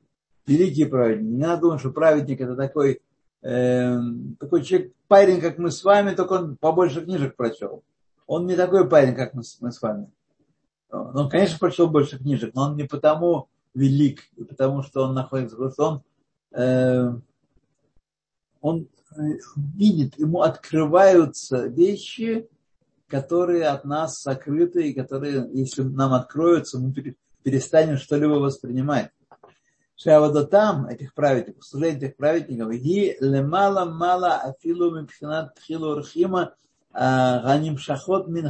Великие 0.47 0.87
праведники. 0.87 1.35
Не 1.35 1.47
надо 1.47 1.63
думать, 1.63 1.81
что 1.81 1.91
праведник– 1.91 2.41
это 2.41 2.57
такой, 2.57 3.01
э, 3.43 4.01
такой 4.39 4.63
человек, 4.63 4.93
парень, 5.07 5.41
как 5.41 5.59
мы 5.59 5.71
с 5.71 5.83
вами, 5.85 6.15
только 6.15 6.33
он 6.35 6.57
побольше 6.57 7.05
книжек 7.05 7.37
прочел. 7.37 7.83
Он 8.27 8.47
не 8.47 8.57
такой 8.57 8.89
парень, 8.89 9.15
как 9.15 9.35
мы, 9.35 9.43
мы 9.61 9.73
с 9.73 9.81
вами. 9.81 10.11
Он, 10.91 11.29
конечно, 11.29 11.59
прочел 11.59 11.89
больше 11.89 12.19
книжек, 12.19 12.55
но 12.55 12.65
он 12.65 12.77
не 12.77 12.85
потому 12.85 13.49
велик, 13.75 14.23
потому 14.37 14.83
что 14.83 15.05
он 15.05 15.15
находится, 15.15 15.57
потому 15.57 15.73
что 15.73 15.89
он, 15.89 16.03
э, 16.61 17.13
он 18.61 18.89
видит, 19.57 20.19
ему 20.19 20.43
открываются 20.43 21.67
вещи, 21.67 22.49
которые 23.07 23.67
от 23.67 23.85
нас 23.85 24.21
сокрыты, 24.21 24.89
и 24.89 24.95
которые, 24.95 25.49
если 25.53 25.83
нам 25.83 26.13
откроются, 26.13 26.79
мы 26.79 26.93
перестанем 27.43 27.97
что-либо 27.97 28.35
воспринимать. 28.35 29.11
Там 30.51 30.87
этих 30.87 31.15
праведников, 31.15 31.65
служение 31.65 31.99
этих 31.99 32.17
праведников, 32.17 32.73
и 32.73 33.17
лемала 33.21 33.85
мала 33.85 34.37
афилу 34.37 34.91
мипхинат 34.91 35.55
тхилу 35.57 35.99
рхима 36.01 36.55
ганим 36.93 37.79
шахот 37.79 38.29
мин 38.29 38.49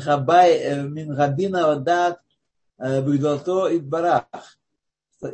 габина 1.14 1.66
вадат 1.68 2.20
бигдото 2.78 3.66
и 3.68 3.78
барах. 3.78 4.58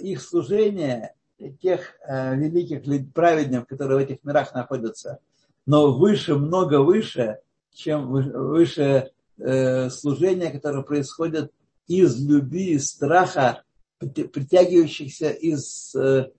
Их 0.00 0.22
служение 0.22 1.14
тех 1.60 1.80
э, 2.06 2.36
великих 2.36 3.12
праведников, 3.12 3.66
которые 3.66 3.98
в 3.98 4.02
этих 4.02 4.24
мирах 4.24 4.54
находятся, 4.54 5.18
но 5.66 5.92
выше, 5.92 6.36
много 6.36 6.80
выше, 6.80 7.40
чем 7.72 8.08
выше 8.08 9.10
э, 9.38 9.90
служения, 9.90 10.50
которое 10.50 10.82
происходит 10.82 11.52
из 11.86 12.24
любви, 12.24 12.72
из 12.72 12.88
страха, 12.88 13.62
притягивающихся 13.98 15.30
из 15.30 15.94
э, 15.94 16.30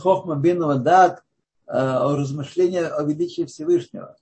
хохма 0.00 0.36
бинова 0.36 0.76
дат, 0.76 1.22
э, 1.66 1.72
размышления 1.72 2.86
о 2.86 3.02
величии 3.04 3.44
Всевышнего. 3.44 4.16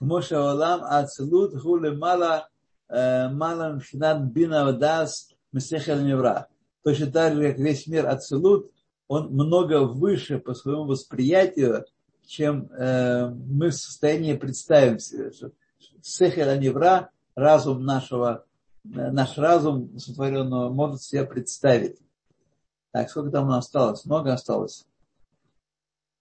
Моше 0.00 0.36
Олам 0.36 0.82
Ацелут 0.84 1.58
Хуле 1.60 1.92
Мала 1.92 2.48
э, 2.88 3.28
Мала 3.28 3.74
Мшинат 3.74 4.22
Бина 4.22 4.72
Дас 4.72 5.30
Месехел 5.52 6.00
Невра. 6.00 6.48
Точно 6.82 7.10
так 7.10 7.34
же, 7.34 7.48
как 7.48 7.58
весь 7.58 7.86
мир 7.86 8.08
Ацелут, 8.08 8.70
он 9.08 9.28
много 9.32 9.84
выше 9.84 10.38
по 10.38 10.54
своему 10.54 10.84
восприятию, 10.84 11.84
чем 12.26 12.70
мы 12.70 13.68
в 13.68 13.74
состоянии 13.74 14.34
представить 14.34 15.02
себе. 15.02 15.30
Сехер 16.00 16.48
Аневра, 16.48 17.10
разум 17.34 17.84
нашего, 17.84 18.44
наш 18.84 19.38
разум 19.38 19.98
сотворенного 19.98 20.72
может 20.72 21.02
себе 21.02 21.24
представить. 21.24 21.98
Так, 22.90 23.08
сколько 23.10 23.30
там 23.30 23.46
у 23.46 23.50
нас 23.50 23.66
осталось? 23.66 24.04
Много 24.04 24.32
осталось? 24.32 24.86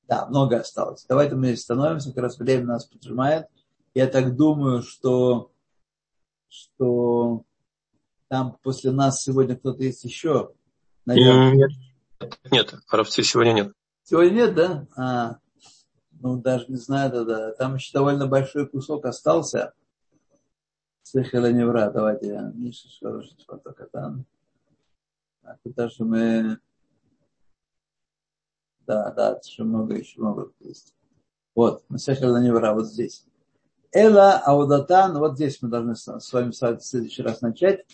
Да, 0.08 0.26
много 0.28 0.60
осталось. 0.60 1.06
Давайте 1.08 1.36
мы 1.36 1.48
здесь 1.48 1.64
становимся, 1.64 2.10
как 2.10 2.24
раз 2.24 2.38
время 2.38 2.66
нас 2.66 2.86
поджимает. 2.86 3.48
Я 3.94 4.08
так 4.08 4.36
думаю, 4.36 4.84
что, 4.84 5.52
что 6.50 7.44
там 8.28 8.58
после 8.62 8.92
нас 8.92 9.22
сегодня 9.22 9.58
кто-то 9.58 9.84
есть 9.84 10.04
еще. 10.04 10.52
Наверное. 11.06 11.54
Нет, 11.56 11.72
нет, 12.52 12.76
Равцы 12.90 13.24
сегодня 13.24 13.52
нет. 13.54 13.74
Сегодня 14.04 14.32
нет, 14.32 14.56
да? 14.56 14.88
А, 14.96 15.38
ну, 16.20 16.38
даже 16.38 16.66
не 16.68 16.78
знаю, 16.78 17.12
да, 17.12 17.24
да. 17.24 17.52
Там 17.54 17.76
еще 17.76 17.92
довольно 17.94 18.28
большой 18.28 18.68
кусок 18.68 19.06
остался. 19.06 19.74
Сехела 21.12 21.52
Невра, 21.52 21.92
давайте, 21.92 22.40
Миша 22.54 22.88
Шорожич, 22.88 23.46
там. 23.92 24.26
А 25.44 25.58
куда 25.62 25.90
же 25.90 26.06
мы... 26.06 26.58
Да, 28.88 29.12
да, 29.12 29.38
еще 29.44 29.64
много, 29.64 29.96
еще 29.96 30.22
много 30.22 30.54
есть. 30.60 30.96
Вот, 31.54 31.84
Сехела 31.98 32.38
Невра, 32.38 32.74
вот 32.74 32.88
здесь. 32.88 33.26
Эла 33.92 34.38
Аудатан, 34.38 35.18
вот 35.18 35.36
здесь 35.36 35.62
мы 35.62 35.68
должны 35.68 35.98
с 35.98 36.32
вами 36.32 36.52
в 36.52 36.82
следующий 36.82 37.24
раз 37.24 37.42
начать. 37.42 37.86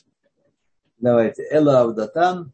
Давайте, 0.99 1.43
Эла 1.49 1.81
Аудатан, 1.81 2.53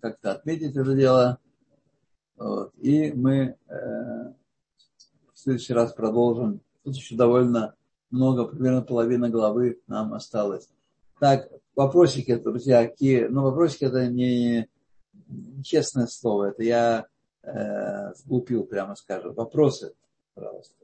как-то 0.00 0.30
отметить 0.30 0.76
это 0.76 0.94
дело. 0.94 1.40
Вот. 2.36 2.72
И 2.78 3.10
мы 3.14 3.58
э, 3.66 4.32
в 5.32 5.34
следующий 5.34 5.74
раз 5.74 5.92
продолжим. 5.92 6.60
Тут 6.84 6.94
еще 6.94 7.16
довольно 7.16 7.74
много, 8.12 8.44
примерно 8.44 8.82
половина 8.82 9.28
главы 9.28 9.80
нам 9.86 10.14
осталось. 10.14 10.68
Так, 11.18 11.48
вопросики, 11.74 12.34
друзья, 12.36 12.86
какие? 12.86 13.24
Ну, 13.24 13.42
вопросики 13.42 13.84
это 13.84 14.06
не 14.06 14.68
честное 15.64 16.06
слово, 16.06 16.50
это 16.50 16.62
я 16.62 17.06
э, 17.42 18.14
сглупил, 18.14 18.64
прямо 18.64 18.94
скажем. 18.94 19.34
Вопросы, 19.34 19.94
пожалуйста. 20.34 20.74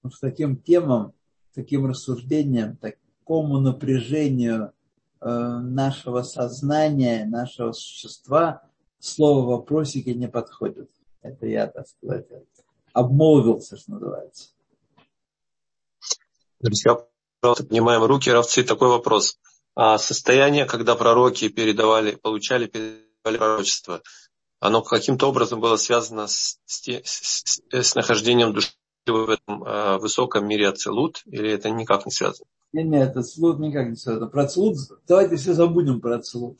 Потому 0.00 0.16
что 0.16 0.30
таким 0.30 0.56
темам, 0.56 1.12
таким 1.54 1.86
рассуждениям, 1.86 2.76
такому 2.76 3.60
напряжению 3.60 4.72
э, 5.20 5.28
нашего 5.28 6.22
сознания, 6.22 7.26
нашего 7.26 7.72
существа– 7.72 8.62
слово 9.06 9.46
вопросики 9.46 10.10
не 10.10 10.28
подходит. 10.28 10.90
Это 11.22 11.46
я, 11.46 11.66
так 11.66 11.86
сказать, 11.88 12.26
обмолвился, 12.92 13.76
что 13.76 13.92
называется. 13.92 14.50
Пожалуйста, 17.40 17.64
поднимаем 17.64 18.04
руки. 18.04 18.30
Равцы, 18.30 18.62
такой 18.64 18.88
вопрос. 18.88 19.38
А 19.74 19.98
состояние, 19.98 20.64
когда 20.64 20.94
пророки 20.94 21.48
передавали, 21.48 22.12
получали, 22.12 22.66
передавали 22.66 23.38
пророчество, 23.38 24.02
оно 24.60 24.82
каким-то 24.82 25.28
образом 25.28 25.60
было 25.60 25.76
связано 25.76 26.26
с, 26.28 26.58
с, 26.64 26.82
с, 27.04 27.60
с 27.70 27.94
нахождением 27.94 28.52
души 28.52 28.70
в 29.06 29.30
этом 29.30 29.62
э, 29.62 29.98
высоком 29.98 30.48
мире 30.48 30.68
Ацелут, 30.68 31.22
или 31.26 31.50
это 31.50 31.70
никак 31.70 32.06
не 32.06 32.12
связано? 32.12 32.46
Нет, 32.72 32.86
нет, 32.86 33.16
Ацелут 33.16 33.58
никак 33.60 33.88
не 33.88 33.96
связано. 33.96 34.26
Про 34.26 34.44
Ацелут, 34.44 34.76
давайте 35.06 35.36
все 35.36 35.52
забудем 35.52 36.00
про 36.00 36.16
Ацелут. 36.16 36.58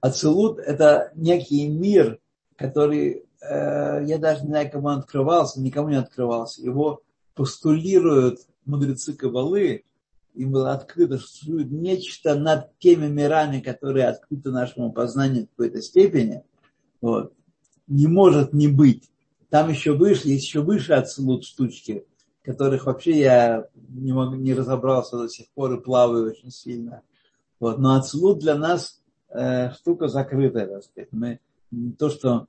Ацелут– 0.00 0.58
это 0.66 1.12
некий 1.14 1.68
мир, 1.68 2.18
который, 2.56 3.26
э, 3.40 4.04
я 4.04 4.18
даже 4.18 4.42
не 4.42 4.48
знаю, 4.48 4.70
кому 4.70 4.88
он 4.88 4.98
открывался, 4.98 5.60
никому 5.60 5.88
не 5.88 5.96
открывался. 5.96 6.62
Его 6.62 7.02
постулируют 7.34 8.40
мудрецы 8.66 9.14
Кабалы, 9.14 9.84
им 10.34 10.50
было 10.50 10.72
открыто, 10.72 11.18
что 11.18 11.28
существует 11.28 11.70
нечто 11.70 12.34
над 12.34 12.76
теми 12.78 13.06
мирами, 13.06 13.60
которые 13.60 14.08
открыты 14.08 14.50
нашему 14.50 14.92
познанию 14.92 15.46
в 15.46 15.50
какой-то 15.50 15.80
степени. 15.80 16.42
Вот. 17.00 17.32
Не 17.86 18.08
может 18.08 18.52
не 18.52 18.68
быть. 18.68 19.10
Там 19.48 19.70
еще 19.70 19.92
выше, 19.92 20.28
есть 20.28 20.46
еще 20.46 20.62
выше 20.62 20.94
отсылут 20.94 21.44
штучки, 21.44 22.04
которых 22.42 22.86
вообще 22.86 23.20
я 23.20 23.68
не, 23.74 24.12
мог, 24.12 24.34
не 24.36 24.54
разобрался 24.54 25.16
до 25.16 25.28
сих 25.28 25.48
пор 25.54 25.74
и 25.74 25.80
плаваю 25.80 26.26
очень 26.26 26.50
сильно. 26.50 27.02
Вот. 27.60 27.78
Но 27.78 27.94
отсылут 27.94 28.40
для 28.40 28.56
нас 28.56 29.00
э, 29.28 29.70
штука 29.72 30.08
закрытая, 30.08 30.66
так 30.66 30.82
сказать. 30.82 31.08
Мы, 31.12 31.38
то, 31.96 32.10
что 32.10 32.48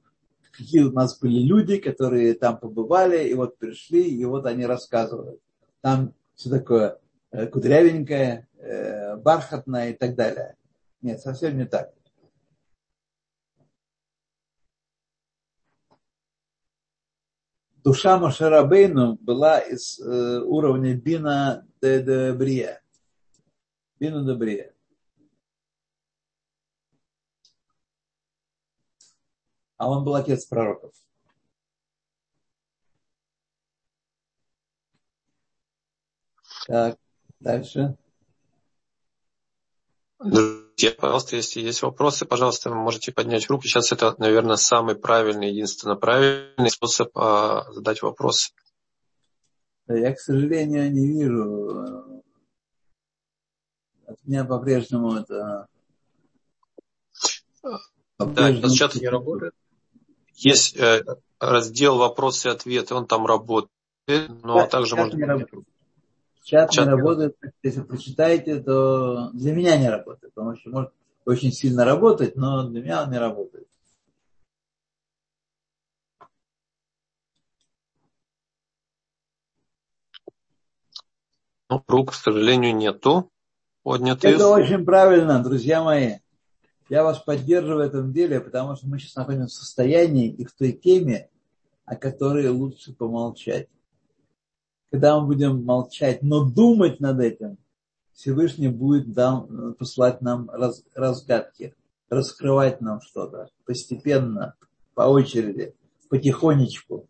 какие 0.51 0.81
у 0.81 0.91
нас 0.91 1.19
были 1.19 1.39
люди, 1.39 1.77
которые 1.77 2.33
там 2.33 2.57
побывали, 2.57 3.27
и 3.27 3.33
вот 3.33 3.57
пришли, 3.57 4.09
и 4.09 4.25
вот 4.25 4.45
они 4.45 4.65
рассказывают. 4.65 5.39
Там 5.85 6.15
все 6.33 6.49
такое 6.49 6.99
э, 7.29 7.45
кудрявенькое, 7.45 8.49
э, 8.57 9.17
бархатное 9.17 9.91
и 9.91 9.93
так 9.93 10.15
далее. 10.15 10.57
Нет, 11.03 11.21
совсем 11.21 11.55
не 11.59 11.65
так. 11.65 11.93
душа 17.83 18.17
Машарабейну 18.17 19.13
была 19.21 19.59
из 19.59 19.99
э, 19.99 20.39
уровня 20.39 20.95
Бина 20.95 21.67
де, 21.79 22.33
Брия. 22.33 22.81
Бина 23.99 24.23
де 24.25 24.33
Брия. 24.33 24.73
А 29.77 29.87
он 29.87 30.03
был 30.03 30.15
отец 30.15 30.45
пророков. 30.45 30.95
Так, 36.67 36.97
дальше. 37.39 37.95
Друзья, 40.19 40.91
пожалуйста, 40.97 41.35
если 41.35 41.61
есть 41.61 41.81
вопросы, 41.81 42.25
пожалуйста, 42.25 42.69
вы 42.69 42.75
можете 42.75 43.11
поднять 43.11 43.49
руки. 43.49 43.67
Сейчас 43.67 43.91
это, 43.91 44.15
наверное, 44.17 44.55
самый 44.55 44.95
правильный, 44.95 45.51
единственно 45.51 45.95
правильный 45.95 46.69
способ 46.69 47.15
а, 47.17 47.71
задать 47.71 48.01
вопрос. 48.01 48.53
Я, 49.87 50.13
к 50.13 50.19
сожалению, 50.19 50.91
не 50.91 51.07
вижу. 51.07 52.23
От 54.07 54.23
меня 54.23 54.45
по-прежнему 54.45 55.15
это... 55.15 55.67
По-прежнему... 58.17 58.61
Да, 58.61 58.73
чат 58.73 58.95
не 58.95 59.07
работает. 59.07 59.53
Есть 60.33 60.75
э, 60.77 61.03
раздел 61.39 61.97
вопросы 61.97 62.47
и 62.47 62.51
ответы, 62.51 62.95
он 62.95 63.05
там 63.05 63.25
работает, 63.25 63.69
но 64.07 64.55
да, 64.55 64.67
также 64.67 64.95
можно... 64.95 65.45
Чат, 66.45 66.69
Чат 66.69 66.85
не 66.85 66.91
работает, 66.91 67.35
если 67.63 67.81
прочитаете, 67.81 68.61
то 68.61 69.31
для 69.33 69.51
меня 69.51 69.77
не 69.77 69.89
работает. 69.89 70.31
Потому 70.35 70.55
что 70.55 70.69
может 70.69 70.93
очень 71.25 71.51
сильно 71.51 71.83
работать, 71.85 72.35
но 72.35 72.69
для 72.69 72.83
меня 72.83 73.01
он 73.01 73.09
не 73.09 73.17
работает. 73.17 73.67
Ну, 81.67 81.83
рук, 81.87 82.11
к 82.11 82.13
сожалению, 82.13 82.75
нету 82.75 83.31
поднятых. 83.81 84.35
Это 84.35 84.47
очень 84.49 84.85
правильно, 84.85 85.43
друзья 85.43 85.83
мои. 85.83 86.17
Я 86.89 87.03
вас 87.03 87.17
поддерживаю 87.17 87.77
в 87.77 87.89
этом 87.89 88.13
деле, 88.13 88.39
потому 88.39 88.75
что 88.75 88.87
мы 88.87 88.99
сейчас 88.99 89.15
находимся 89.15 89.55
в 89.55 89.63
состоянии 89.63 90.29
и 90.29 90.45
в 90.45 90.53
той 90.53 90.73
теме, 90.73 91.31
о 91.85 91.95
которой 91.95 92.47
лучше 92.49 92.93
помолчать 92.93 93.67
когда 94.95 95.19
мы 95.19 95.27
будем 95.27 95.65
молчать, 95.65 96.23
но 96.23 96.45
думать 96.45 97.01
над 97.01 97.19
этим, 97.19 97.57
Всевышний 98.13 98.69
будет 98.69 99.11
дам, 99.11 99.75
послать 99.77 100.21
нам 100.21 100.49
раз, 100.49 100.85
разгадки, 100.93 101.75
раскрывать 102.09 102.79
нам 102.79 103.01
что-то 103.01 103.49
постепенно, 103.65 104.55
по 104.93 105.01
очереди, 105.01 105.75
потихонечку. 106.09 107.09